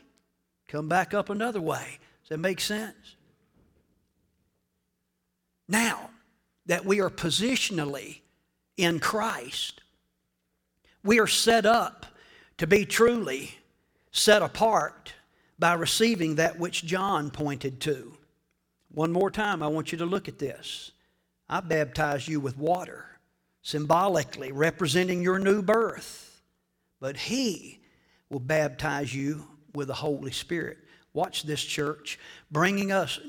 come 0.68 0.88
back 0.88 1.14
up 1.14 1.30
another 1.30 1.60
way. 1.60 2.00
Does 2.22 2.30
that 2.30 2.38
make 2.38 2.62
sense? 2.62 3.16
Now 5.68 6.10
that 6.68 6.86
we 6.86 7.02
are 7.02 7.10
positionally 7.10 8.22
in 8.78 9.00
Christ, 9.00 9.82
we 11.04 11.20
are 11.20 11.28
set 11.28 11.66
up 11.66 12.06
to 12.60 12.68
be 12.68 12.86
truly 12.86 13.58
set 14.12 14.42
apart 14.42 15.14
by 15.60 15.74
receiving 15.74 16.36
that 16.36 16.58
which 16.58 16.86
John 16.86 17.30
pointed 17.30 17.82
to. 17.82 18.14
One 18.90 19.12
more 19.12 19.32
time, 19.32 19.62
I 19.62 19.68
want 19.68 19.92
you 19.92 19.98
to 19.98 20.06
look 20.06 20.30
at 20.30 20.40
this. 20.40 20.92
I 21.54 21.60
baptize 21.60 22.28
you 22.28 22.40
with 22.40 22.58
water, 22.58 23.06
symbolically 23.62 24.52
representing 24.52 25.22
your 25.22 25.38
new 25.38 25.62
birth, 25.62 26.42
but 27.00 27.16
He 27.16 27.80
will 28.32 28.40
baptize 28.40 29.14
you 29.14 29.46
with 29.76 29.90
the 29.90 29.94
Holy 29.94 30.32
Spirit. 30.32 30.80
Watch 31.14 31.44
this, 31.44 31.64
church, 31.64 32.18
bringing 32.50 32.92
us 32.92 33.20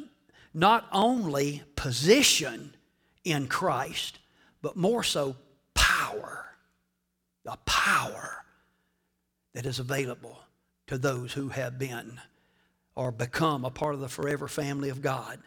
not 0.54 0.88
only 0.90 1.64
position 1.76 2.74
in 3.24 3.46
Christ, 3.46 4.18
but 4.62 4.74
more 4.74 5.02
so 5.02 5.36
power. 5.74 6.46
The 7.44 7.58
power 7.66 8.42
that 9.52 9.66
is 9.66 9.80
available 9.80 10.38
to 10.86 10.96
those 10.96 11.34
who 11.34 11.50
have 11.50 11.78
been 11.78 12.18
or 12.94 13.12
become 13.12 13.66
a 13.66 13.70
part 13.70 13.92
of 13.92 14.00
the 14.00 14.08
forever 14.08 14.48
family 14.48 14.88
of 14.88 15.02
God. 15.02 15.40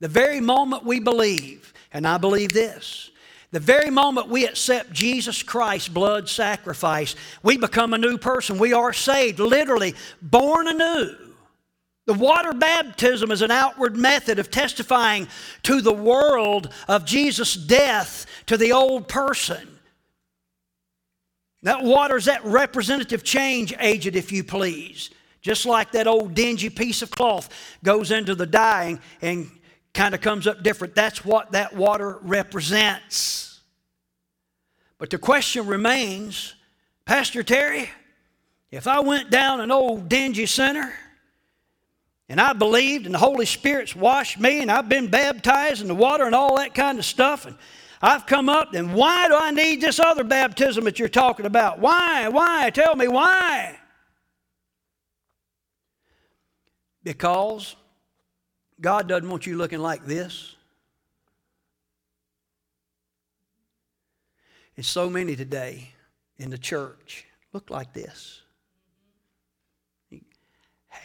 The 0.00 0.08
very 0.08 0.40
moment 0.40 0.84
we 0.84 1.00
believe, 1.00 1.72
and 1.92 2.06
I 2.06 2.18
believe 2.18 2.52
this, 2.52 3.10
the 3.50 3.60
very 3.60 3.90
moment 3.90 4.28
we 4.28 4.46
accept 4.46 4.92
Jesus 4.92 5.42
Christ's 5.42 5.88
blood 5.88 6.28
sacrifice, 6.28 7.16
we 7.42 7.56
become 7.56 7.94
a 7.94 7.98
new 7.98 8.18
person. 8.18 8.58
We 8.58 8.74
are 8.74 8.92
saved, 8.92 9.40
literally 9.40 9.94
born 10.20 10.68
anew. 10.68 11.16
The 12.06 12.14
water 12.14 12.52
baptism 12.52 13.30
is 13.30 13.42
an 13.42 13.50
outward 13.50 13.96
method 13.96 14.38
of 14.38 14.50
testifying 14.50 15.28
to 15.64 15.80
the 15.80 15.92
world 15.92 16.72
of 16.88 17.04
Jesus' 17.04 17.54
death 17.54 18.26
to 18.46 18.56
the 18.56 18.72
old 18.72 19.08
person. 19.08 19.78
That 21.62 21.82
water 21.82 22.16
is 22.16 22.26
that 22.26 22.44
representative 22.44 23.24
change 23.24 23.74
agent, 23.80 24.14
if 24.14 24.30
you 24.30 24.44
please. 24.44 25.10
Just 25.40 25.66
like 25.66 25.92
that 25.92 26.06
old 26.06 26.34
dingy 26.34 26.70
piece 26.70 27.02
of 27.02 27.10
cloth 27.10 27.48
goes 27.82 28.10
into 28.10 28.34
the 28.34 28.46
dyeing 28.46 29.00
and 29.20 29.50
kind 29.98 30.14
of 30.14 30.20
comes 30.20 30.46
up 30.46 30.62
different. 30.62 30.94
That's 30.94 31.24
what 31.24 31.50
that 31.52 31.74
water 31.74 32.18
represents. 32.22 33.58
But 34.96 35.10
the 35.10 35.18
question 35.18 35.66
remains 35.66 36.54
Pastor 37.04 37.42
Terry, 37.42 37.90
if 38.70 38.86
I 38.86 39.00
went 39.00 39.28
down 39.28 39.60
an 39.60 39.72
old 39.72 40.08
dingy 40.08 40.46
center, 40.46 40.94
and 42.28 42.40
I 42.40 42.52
believed, 42.52 43.06
and 43.06 43.14
the 43.14 43.18
Holy 43.18 43.44
Spirit's 43.44 43.96
washed 43.96 44.38
me, 44.38 44.60
and 44.60 44.70
I've 44.70 44.88
been 44.88 45.08
baptized 45.08 45.82
in 45.82 45.88
the 45.88 45.96
water 45.96 46.26
and 46.26 46.34
all 46.34 46.58
that 46.58 46.76
kind 46.76 47.00
of 47.00 47.04
stuff, 47.04 47.44
and 47.44 47.56
I've 48.00 48.24
come 48.24 48.48
up, 48.48 48.70
then 48.70 48.92
why 48.92 49.26
do 49.26 49.36
I 49.36 49.50
need 49.50 49.80
this 49.80 49.98
other 49.98 50.22
baptism 50.22 50.84
that 50.84 51.00
you're 51.00 51.08
talking 51.08 51.44
about? 51.44 51.80
Why? 51.80 52.28
Why? 52.28 52.70
Tell 52.70 52.94
me 52.94 53.08
why. 53.08 53.76
Because 57.02 57.74
God 58.80 59.08
doesn't 59.08 59.28
want 59.28 59.46
you 59.46 59.56
looking 59.56 59.80
like 59.80 60.04
this. 60.04 60.54
And 64.76 64.84
so 64.84 65.10
many 65.10 65.34
today 65.34 65.90
in 66.36 66.50
the 66.50 66.58
church 66.58 67.26
look 67.52 67.70
like 67.70 67.92
this 67.92 68.42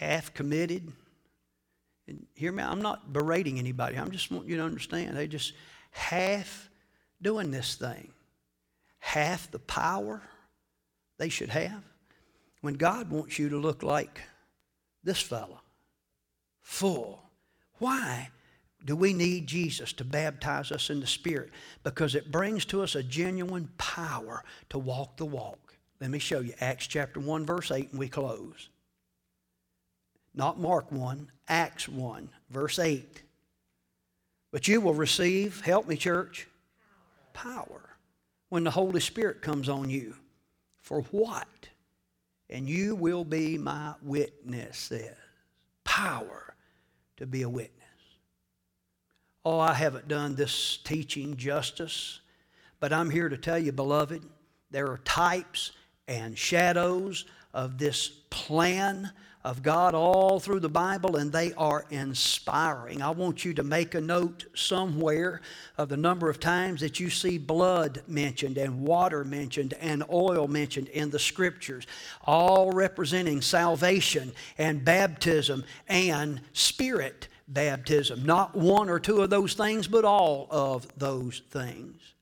half 0.04 0.34
committed, 0.34 0.92
and 2.08 2.26
hear 2.36 2.52
me, 2.52 2.62
I'm 2.62 2.82
not 2.82 3.14
berating 3.14 3.60
anybody. 3.60 3.98
I'm 3.98 4.12
just 4.12 4.32
wanting 4.32 4.50
you 4.50 4.58
to 4.58 4.64
understand. 4.64 5.16
They 5.16 5.28
just 5.28 5.54
half 5.92 6.70
doing 7.22 7.52
this 7.52 7.76
thing, 7.76 8.12
half 9.00 9.50
the 9.52 9.60
power 9.60 10.22
they 11.18 11.30
should 11.30 11.50
have. 11.50 11.82
When 12.62 12.74
God 12.74 13.10
wants 13.10 13.40
you 13.40 13.50
to 13.50 13.58
look 13.58 13.84
like 13.84 14.22
this 15.04 15.22
fellow, 15.22 15.62
full. 16.62 17.23
Why 17.80 18.30
do 18.86 18.96
we 18.96 19.14
need 19.14 19.48
Jesus 19.48 19.94
to 19.94 20.04
baptize 20.04 20.72
us 20.72 20.90
in 20.90 21.00
the 21.00 21.08
Spirit? 21.08 21.52
Because 21.84 22.16
it 22.16 22.32
brings 22.32 22.66
to 22.66 22.84
us 22.84 22.96
a 22.96 23.04
genuine 23.04 23.70
power 23.78 24.44
to 24.70 24.78
walk 24.78 25.18
the 25.18 25.26
walk. 25.26 25.76
Let 26.02 26.10
me 26.10 26.20
show 26.20 26.42
you 26.42 26.54
Acts 26.60 26.88
chapter 26.88 27.20
1, 27.20 27.46
verse 27.46 27.72
8, 27.72 27.92
and 27.92 28.00
we 28.00 28.10
close 28.10 28.70
not 30.34 30.60
Mark 30.60 30.92
1, 30.92 31.30
Acts 31.48 31.88
1, 31.88 32.30
verse 32.50 32.80
8. 32.80 33.22
But 34.52 34.68
you 34.68 34.82
will 34.82 34.94
receive, 34.94 35.62
help 35.62 35.88
me, 35.88 35.96
church, 35.96 36.48
power 37.34 37.90
when 38.50 38.64
the 38.64 38.72
Holy 38.72 39.00
Spirit 39.00 39.42
comes 39.42 39.70
on 39.70 39.90
you. 39.90 40.16
For 40.82 41.02
what? 41.12 41.48
And 42.50 42.68
you 42.68 42.96
will 42.96 43.24
be 43.24 43.58
my 43.58 43.94
witnesses. 44.02 45.16
Power 45.84 46.53
to 47.24 47.28
be 47.28 47.44
a 47.44 47.50
witness. 47.50 47.80
Oh, 49.46 49.58
I 49.58 49.74
haven't 49.74 50.10
done 50.10 50.36
this 50.36 50.78
teaching 50.84 51.38
justice, 51.38 52.20
but 52.82 52.92
I'm 52.92 53.10
here 53.10 53.30
to 53.30 53.38
tell 53.38 53.58
you, 53.58 53.72
beloved, 53.72 54.22
there 54.72 54.92
are 54.92 54.98
types 55.00 55.72
and 56.06 56.38
shadows 56.38 57.24
of 57.54 57.78
this 57.78 58.10
plan 58.30 59.10
of 59.44 59.62
God 59.62 59.94
all 59.94 60.40
through 60.40 60.62
the 60.62 60.70
Bible, 60.70 61.18
and 61.18 61.32
they 61.32 61.54
are 61.54 61.86
inspiring. 61.90 63.02
I 63.02 63.10
want 63.10 63.44
you 63.44 63.54
to 63.56 63.64
make 63.64 63.94
a 63.94 64.02
note 64.02 64.46
somewhere 64.54 65.42
of 65.78 65.90
the 65.90 65.98
number 65.98 66.30
of 66.30 66.40
times 66.40 66.80
that 66.82 67.00
you 67.00 67.10
see 67.10 67.38
blood 67.38 68.04
mentioned, 68.08 68.58
and 68.58 68.82
water 68.82 69.24
mentioned, 69.26 69.74
and 69.82 70.04
oil 70.12 70.48
mentioned 70.48 70.88
in 70.90 71.10
the 71.10 71.20
Scriptures, 71.20 71.86
all 72.24 72.72
representing 72.72 73.42
salvation 73.42 74.32
and 74.58 74.86
baptism 74.86 75.66
and 75.88 76.40
spirit 76.54 77.28
baptism. 77.48 78.26
Not 78.26 78.56
one 78.56 78.90
or 78.90 79.00
two 79.00 79.22
of 79.22 79.30
those 79.30 79.54
things, 79.54 79.88
but 79.88 80.06
all 80.06 80.48
of 80.50 80.88
those 80.98 81.42
things. 81.50 82.13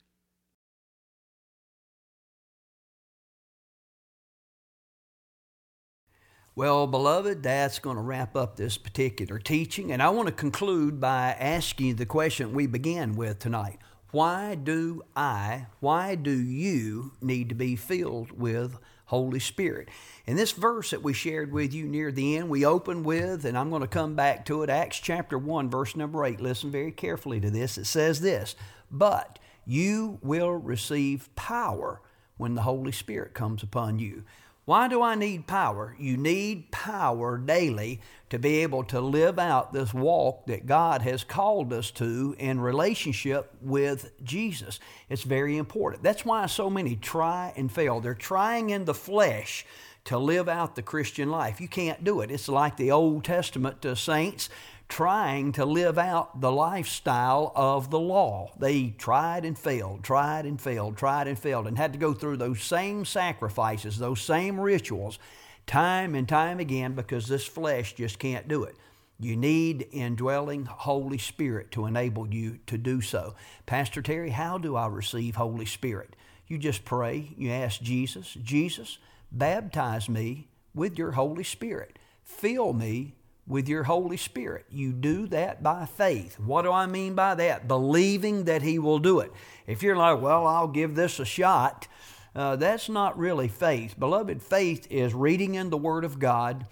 Well, 6.53 6.85
beloved, 6.85 7.43
that's 7.43 7.79
going 7.79 7.95
to 7.95 8.01
wrap 8.01 8.35
up 8.35 8.57
this 8.57 8.77
particular 8.77 9.39
teaching. 9.39 9.89
And 9.93 10.03
I 10.03 10.09
want 10.09 10.27
to 10.27 10.33
conclude 10.33 10.99
by 10.99 11.31
asking 11.39 11.95
the 11.95 12.05
question 12.05 12.53
we 12.53 12.67
began 12.67 13.15
with 13.15 13.39
tonight 13.39 13.79
Why 14.11 14.55
do 14.55 15.01
I, 15.15 15.67
why 15.79 16.15
do 16.15 16.31
you 16.31 17.13
need 17.21 17.47
to 17.49 17.55
be 17.55 17.77
filled 17.77 18.37
with 18.37 18.77
Holy 19.05 19.39
Spirit? 19.39 19.87
In 20.25 20.35
this 20.35 20.51
verse 20.51 20.89
that 20.89 21.01
we 21.01 21.13
shared 21.13 21.53
with 21.53 21.73
you 21.73 21.85
near 21.85 22.11
the 22.11 22.35
end, 22.35 22.49
we 22.49 22.65
open 22.65 23.03
with, 23.03 23.45
and 23.45 23.57
I'm 23.57 23.69
going 23.69 23.81
to 23.81 23.87
come 23.87 24.15
back 24.15 24.43
to 24.47 24.61
it, 24.63 24.69
Acts 24.69 24.99
chapter 24.99 25.37
1, 25.37 25.69
verse 25.69 25.95
number 25.95 26.25
8. 26.25 26.41
Listen 26.41 26.69
very 26.69 26.91
carefully 26.91 27.39
to 27.39 27.49
this. 27.49 27.77
It 27.77 27.85
says 27.85 28.19
this 28.19 28.57
But 28.91 29.39
you 29.65 30.19
will 30.21 30.51
receive 30.51 31.33
power 31.35 32.01
when 32.35 32.55
the 32.55 32.63
Holy 32.63 32.91
Spirit 32.91 33.33
comes 33.33 33.63
upon 33.63 33.99
you. 33.99 34.25
Why 34.71 34.87
do 34.87 35.01
I 35.01 35.15
need 35.15 35.47
power? 35.47 35.97
You 35.99 36.15
need 36.15 36.71
power 36.71 37.37
daily 37.37 37.99
to 38.29 38.39
be 38.39 38.59
able 38.59 38.85
to 38.85 39.01
live 39.01 39.37
out 39.37 39.73
this 39.73 39.93
walk 39.93 40.45
that 40.45 40.65
God 40.65 41.01
has 41.01 41.25
called 41.25 41.73
us 41.73 41.91
to 41.91 42.37
in 42.39 42.57
relationship 42.57 43.53
with 43.59 44.13
Jesus. 44.23 44.79
It's 45.09 45.23
very 45.23 45.57
important. 45.57 46.03
That's 46.03 46.23
why 46.23 46.45
so 46.45 46.69
many 46.69 46.95
try 46.95 47.51
and 47.57 47.69
fail. 47.69 47.99
They're 47.99 48.13
trying 48.13 48.69
in 48.69 48.85
the 48.85 48.93
flesh 48.93 49.65
to 50.05 50.17
live 50.17 50.47
out 50.47 50.77
the 50.77 50.81
Christian 50.81 51.29
life. 51.29 51.59
You 51.59 51.67
can't 51.67 52.05
do 52.05 52.21
it. 52.21 52.31
It's 52.31 52.47
like 52.47 52.77
the 52.77 52.91
Old 52.91 53.25
Testament 53.25 53.81
to 53.81 53.97
saints 53.97 54.49
trying 54.91 55.53
to 55.53 55.63
live 55.63 55.97
out 55.97 56.41
the 56.41 56.51
lifestyle 56.51 57.53
of 57.55 57.89
the 57.89 57.99
law. 57.99 58.51
They 58.59 58.89
tried 58.89 59.45
and 59.45 59.57
failed, 59.57 60.03
tried 60.03 60.45
and 60.45 60.59
failed, 60.59 60.97
tried 60.97 61.29
and 61.29 61.39
failed, 61.39 61.65
and 61.65 61.77
had 61.77 61.93
to 61.93 61.99
go 61.99 62.13
through 62.13 62.35
those 62.37 62.61
same 62.61 63.05
sacrifices, 63.05 63.97
those 63.97 64.21
same 64.21 64.59
rituals, 64.59 65.17
time 65.65 66.13
and 66.13 66.27
time 66.27 66.59
again 66.59 66.93
because 66.93 67.29
this 67.29 67.47
flesh 67.47 67.93
just 67.93 68.19
can't 68.19 68.49
do 68.49 68.65
it. 68.65 68.75
You 69.17 69.37
need 69.37 69.87
indwelling 69.93 70.65
Holy 70.65 71.17
Spirit 71.17 71.71
to 71.71 71.85
enable 71.85 72.27
you 72.27 72.59
to 72.67 72.77
do 72.77 72.99
so. 72.99 73.35
Pastor 73.65 74.01
Terry, 74.01 74.31
how 74.31 74.57
do 74.57 74.75
I 74.75 74.87
receive 74.87 75.35
Holy 75.37 75.65
Spirit? 75.65 76.17
You 76.47 76.57
just 76.57 76.83
pray, 76.83 77.29
you 77.37 77.49
ask 77.49 77.79
Jesus, 77.81 78.33
Jesus, 78.43 78.97
baptize 79.31 80.09
me 80.09 80.49
with 80.75 80.97
your 80.97 81.13
Holy 81.13 81.45
Spirit. 81.45 81.97
Fill 82.23 82.73
me 82.73 83.15
with 83.51 83.67
your 83.67 83.83
Holy 83.83 84.17
Spirit. 84.17 84.65
You 84.71 84.93
do 84.93 85.27
that 85.27 85.61
by 85.61 85.85
faith. 85.85 86.39
What 86.39 86.61
do 86.61 86.71
I 86.71 86.85
mean 86.85 87.13
by 87.13 87.35
that? 87.35 87.67
Believing 87.67 88.45
that 88.45 88.61
He 88.61 88.79
will 88.79 88.97
do 88.97 89.19
it. 89.19 89.31
If 89.67 89.83
you're 89.83 89.97
like, 89.97 90.21
well, 90.21 90.47
I'll 90.47 90.69
give 90.69 90.95
this 90.95 91.19
a 91.19 91.25
shot, 91.25 91.87
uh, 92.33 92.55
that's 92.55 92.87
not 92.87 93.19
really 93.19 93.49
faith. 93.49 93.99
Beloved, 93.99 94.41
faith 94.41 94.87
is 94.89 95.13
reading 95.13 95.55
in 95.55 95.69
the 95.69 95.77
Word 95.77 96.05
of 96.05 96.17
God, 96.17 96.65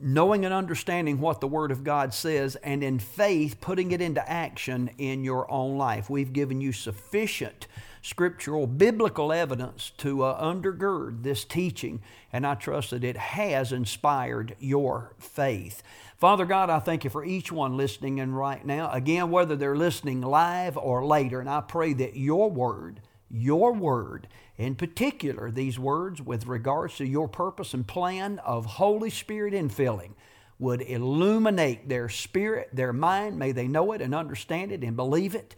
knowing 0.00 0.46
and 0.46 0.54
understanding 0.54 1.20
what 1.20 1.42
the 1.42 1.46
Word 1.46 1.70
of 1.70 1.84
God 1.84 2.14
says, 2.14 2.56
and 2.56 2.82
in 2.82 2.98
faith 2.98 3.60
putting 3.60 3.92
it 3.92 4.00
into 4.00 4.26
action 4.28 4.90
in 4.96 5.22
your 5.22 5.48
own 5.50 5.76
life. 5.76 6.08
We've 6.08 6.32
given 6.32 6.62
you 6.62 6.72
sufficient 6.72 7.66
scriptural, 8.02 8.66
biblical 8.66 9.32
evidence 9.32 9.92
to 9.96 10.24
uh, 10.24 10.42
undergird 10.42 11.22
this 11.22 11.44
teaching, 11.44 12.02
and 12.32 12.44
I 12.44 12.56
trust 12.56 12.90
that 12.90 13.04
it 13.04 13.16
has 13.16 13.72
inspired 13.72 14.56
your 14.58 15.14
faith. 15.18 15.82
Father 16.18 16.44
God, 16.44 16.68
I 16.68 16.80
thank 16.80 17.04
you 17.04 17.10
for 17.10 17.24
each 17.24 17.50
one 17.50 17.76
listening 17.76 18.18
in 18.18 18.34
right 18.34 18.64
now. 18.64 18.90
Again, 18.90 19.30
whether 19.30 19.56
they're 19.56 19.76
listening 19.76 20.20
live 20.20 20.76
or 20.76 21.06
later, 21.06 21.40
and 21.40 21.48
I 21.48 21.60
pray 21.60 21.92
that 21.94 22.16
your 22.16 22.50
word, 22.50 23.00
your 23.30 23.72
word, 23.72 24.28
in 24.58 24.74
particular, 24.74 25.50
these 25.50 25.78
words 25.78 26.20
with 26.20 26.46
regards 26.46 26.96
to 26.96 27.06
your 27.06 27.28
purpose 27.28 27.72
and 27.72 27.86
plan 27.86 28.40
of 28.40 28.66
Holy 28.66 29.10
Spirit 29.10 29.54
infilling, 29.54 30.12
would 30.58 30.82
illuminate 30.82 31.88
their 31.88 32.08
spirit, 32.08 32.68
their 32.72 32.92
mind. 32.92 33.36
May 33.38 33.50
they 33.50 33.66
know 33.66 33.92
it 33.92 34.00
and 34.00 34.14
understand 34.14 34.70
it 34.70 34.84
and 34.84 34.94
believe 34.94 35.34
it 35.34 35.56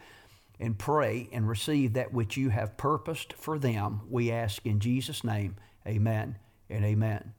and 0.61 0.79
pray 0.79 1.29
and 1.33 1.49
receive 1.49 1.93
that 1.95 2.13
which 2.13 2.37
you 2.37 2.51
have 2.51 2.77
purposed 2.77 3.35
for 3.35 3.59
them. 3.59 4.03
We 4.09 4.31
ask 4.31 4.65
in 4.65 4.81
Jesus' 4.81 5.25
name, 5.25 5.57
amen 5.87 6.39
and 6.71 6.85
amen. 6.85 7.35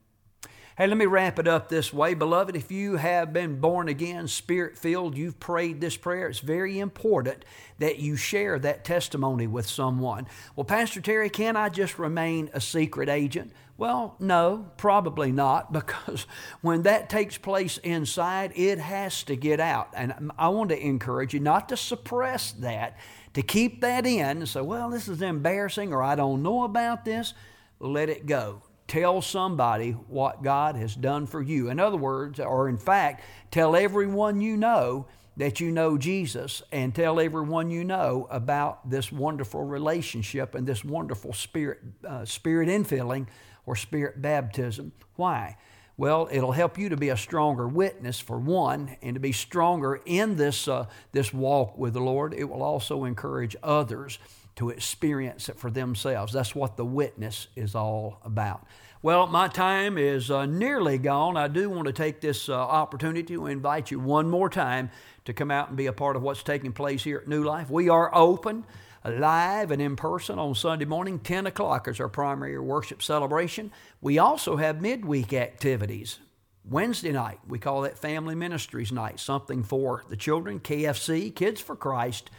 Hey, 0.77 0.87
let 0.87 0.97
me 0.97 1.05
wrap 1.05 1.39
it 1.39 1.47
up 1.47 1.69
this 1.69 1.93
way. 1.93 2.15
Beloved, 2.15 2.53
if 2.53 2.69
you 2.69 2.97
have 2.97 3.31
been 3.31 3.61
born 3.61 3.87
again, 3.87 4.27
spirit 4.27 4.77
filled, 4.77 5.17
you've 5.17 5.39
prayed 5.39 5.79
this 5.79 5.95
prayer, 5.95 6.27
it's 6.27 6.39
very 6.39 6.79
important 6.79 7.45
that 7.79 7.99
you 7.99 8.17
share 8.17 8.59
that 8.59 8.83
testimony 8.83 9.47
with 9.47 9.67
someone. 9.67 10.27
Well, 10.53 10.65
Pastor 10.65 10.99
Terry, 10.99 11.29
can 11.29 11.55
I 11.55 11.69
just 11.69 11.97
remain 11.97 12.49
a 12.53 12.59
secret 12.59 13.07
agent? 13.07 13.53
Well, 13.77 14.17
no, 14.19 14.69
probably 14.75 15.31
not, 15.31 15.71
because 15.87 16.27
when 16.59 16.81
that 16.81 17.09
takes 17.09 17.37
place 17.37 17.77
inside, 17.77 18.51
it 18.53 18.77
has 18.77 19.23
to 19.23 19.37
get 19.37 19.61
out. 19.61 19.91
And 19.95 20.29
I 20.37 20.49
want 20.49 20.71
to 20.71 20.77
encourage 20.77 21.33
you 21.33 21.39
not 21.39 21.69
to 21.69 21.77
suppress 21.77 22.51
that, 22.51 22.97
to 23.33 23.41
keep 23.41 23.79
that 23.79 24.05
in 24.05 24.25
and 24.25 24.49
say, 24.49 24.59
well, 24.59 24.89
this 24.89 25.07
is 25.07 25.21
embarrassing 25.21 25.93
or 25.93 26.03
I 26.03 26.15
don't 26.15 26.43
know 26.43 26.65
about 26.65 27.05
this. 27.05 27.33
Let 27.79 28.09
it 28.09 28.25
go 28.25 28.61
tell 28.87 29.21
somebody 29.21 29.91
what 29.91 30.43
God 30.43 30.75
has 30.75 30.95
done 30.95 31.25
for 31.25 31.41
you. 31.41 31.69
In 31.69 31.79
other 31.79 31.97
words, 31.97 32.39
or 32.39 32.69
in 32.69 32.77
fact, 32.77 33.23
tell 33.51 33.75
everyone 33.75 34.41
you 34.41 34.57
know 34.57 35.07
that 35.37 35.59
you 35.59 35.71
know 35.71 35.97
Jesus 35.97 36.61
and 36.71 36.93
tell 36.93 37.19
everyone 37.19 37.69
you 37.69 37.83
know 37.83 38.27
about 38.29 38.89
this 38.89 39.11
wonderful 39.11 39.63
relationship 39.63 40.55
and 40.55 40.65
this 40.65 40.83
wonderful 40.83 41.33
spirit 41.33 41.79
uh, 42.07 42.23
spirit 42.25 42.69
infilling 42.69 43.27
or 43.65 43.75
spirit 43.75 44.21
baptism. 44.21 44.91
Why? 45.15 45.57
Well, 45.97 46.27
it'll 46.29 46.51
help 46.51 46.77
you 46.77 46.89
to 46.89 46.97
be 46.97 47.09
a 47.09 47.17
stronger 47.17 47.67
witness 47.67 48.19
for 48.19 48.37
one, 48.37 48.97
and 49.01 49.13
to 49.13 49.19
be 49.19 49.31
stronger 49.31 50.01
in 50.05 50.35
this 50.35 50.67
uh, 50.67 50.87
this 51.11 51.33
walk 51.33 51.77
with 51.77 51.93
the 51.93 52.01
Lord. 52.01 52.33
It 52.33 52.45
will 52.45 52.63
also 52.63 53.05
encourage 53.05 53.55
others 53.63 54.19
to 54.55 54.69
experience 54.69 55.49
it 55.49 55.59
for 55.59 55.69
themselves. 55.69 56.33
That's 56.33 56.55
what 56.55 56.77
the 56.77 56.85
witness 56.85 57.47
is 57.55 57.75
all 57.75 58.19
about. 58.23 58.65
Well, 59.01 59.27
my 59.27 59.47
time 59.47 59.97
is 59.97 60.31
uh, 60.31 60.45
nearly 60.45 60.97
gone. 60.97 61.37
I 61.37 61.47
do 61.47 61.69
want 61.69 61.85
to 61.87 61.93
take 61.93 62.21
this 62.21 62.49
uh, 62.49 62.53
opportunity 62.53 63.35
to 63.35 63.47
invite 63.47 63.91
you 63.91 63.99
one 63.99 64.29
more 64.29 64.49
time 64.49 64.89
to 65.25 65.33
come 65.33 65.51
out 65.51 65.67
and 65.67 65.77
be 65.77 65.85
a 65.85 65.93
part 65.93 66.15
of 66.15 66.21
what's 66.21 66.41
taking 66.41 66.71
place 66.71 67.03
here 67.03 67.19
at 67.19 67.27
New 67.27 67.43
Life. 67.43 67.69
We 67.69 67.89
are 67.89 68.13
open 68.15 68.65
live 69.09 69.71
and 69.71 69.81
in 69.81 69.95
person 69.95 70.39
on 70.39 70.55
Sunday 70.55 70.85
morning. 70.85 71.19
10 71.19 71.45
o'clock 71.47 71.87
is 71.87 71.99
our 71.99 72.09
primary 72.09 72.57
worship 72.59 73.03
celebration. 73.03 73.71
We 74.01 74.17
also 74.17 74.55
have 74.55 74.81
midweek 74.81 75.33
activities. 75.33 76.19
Wednesday 76.67 77.11
night, 77.11 77.39
we 77.47 77.59
call 77.59 77.81
that 77.81 77.99
Family 77.99 78.33
Ministries 78.33 78.91
Night, 78.91 79.19
something 79.19 79.61
for 79.61 80.03
the 80.09 80.17
children, 80.17 80.59
KFC, 80.59 81.33
Kids 81.33 81.61
for 81.61 81.75
Christ, 81.75 82.31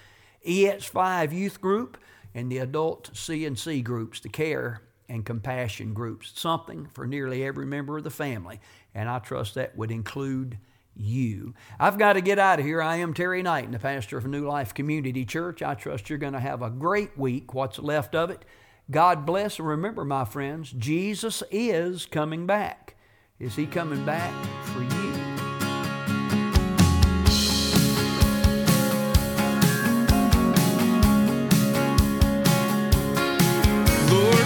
EX5 0.47 1.33
Youth 1.33 1.61
Group, 1.61 1.99
and 2.35 2.53
the 2.53 2.59
adult 2.59 3.11
C&C 3.15 3.81
groups, 3.83 4.21
the 4.21 4.29
care 4.29 4.83
and 5.09 5.25
compassion 5.25 5.95
groups, 5.95 6.33
something 6.35 6.89
for 6.93 7.07
nearly 7.07 7.45
every 7.45 7.65
member 7.65 7.97
of 7.97 8.05
the 8.05 8.11
family. 8.11 8.61
And 8.95 9.09
I 9.09 9.21
trust 9.21 9.55
that 9.55 9.77
would 9.77 9.91
include 9.91 10.59
you. 10.95 11.55
I've 11.79 11.99
got 11.99 12.15
to 12.15 12.21
get 12.21 12.39
out 12.39 12.59
of 12.59 12.65
here. 12.65 12.83
I 12.83 12.97
am 12.97 13.15
Terry 13.15 13.43
Knight, 13.43 13.71
the 13.71 13.79
pastor 13.79 14.19
of 14.19 14.27
New 14.27 14.47
Life 14.47 14.75
Community 14.75 15.25
Church. 15.25 15.63
I 15.63 15.75
trust 15.75 16.09
you're 16.09 16.19
going 16.19 16.33
to 16.33 16.41
have 16.41 16.63
a 16.63 16.71
great 16.71 17.17
week, 17.19 17.55
what's 17.55 17.79
left 17.79 18.15
of 18.15 18.31
it. 18.31 18.45
God 18.91 19.27
bless. 19.27 19.59
And 19.59 19.69
remember, 19.69 20.05
my 20.05 20.25
friends, 20.25 20.73
Jesus 20.73 21.43
is 21.51 22.07
coming 22.07 22.47
back. 22.47 22.97
Is 23.39 23.57
he 23.57 23.67
coming 23.67 24.05
back 24.05 24.33
for 24.65 24.83
you? 24.83 25.06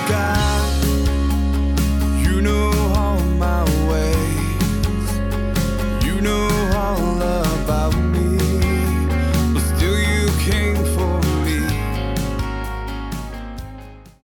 God. 0.08 0.39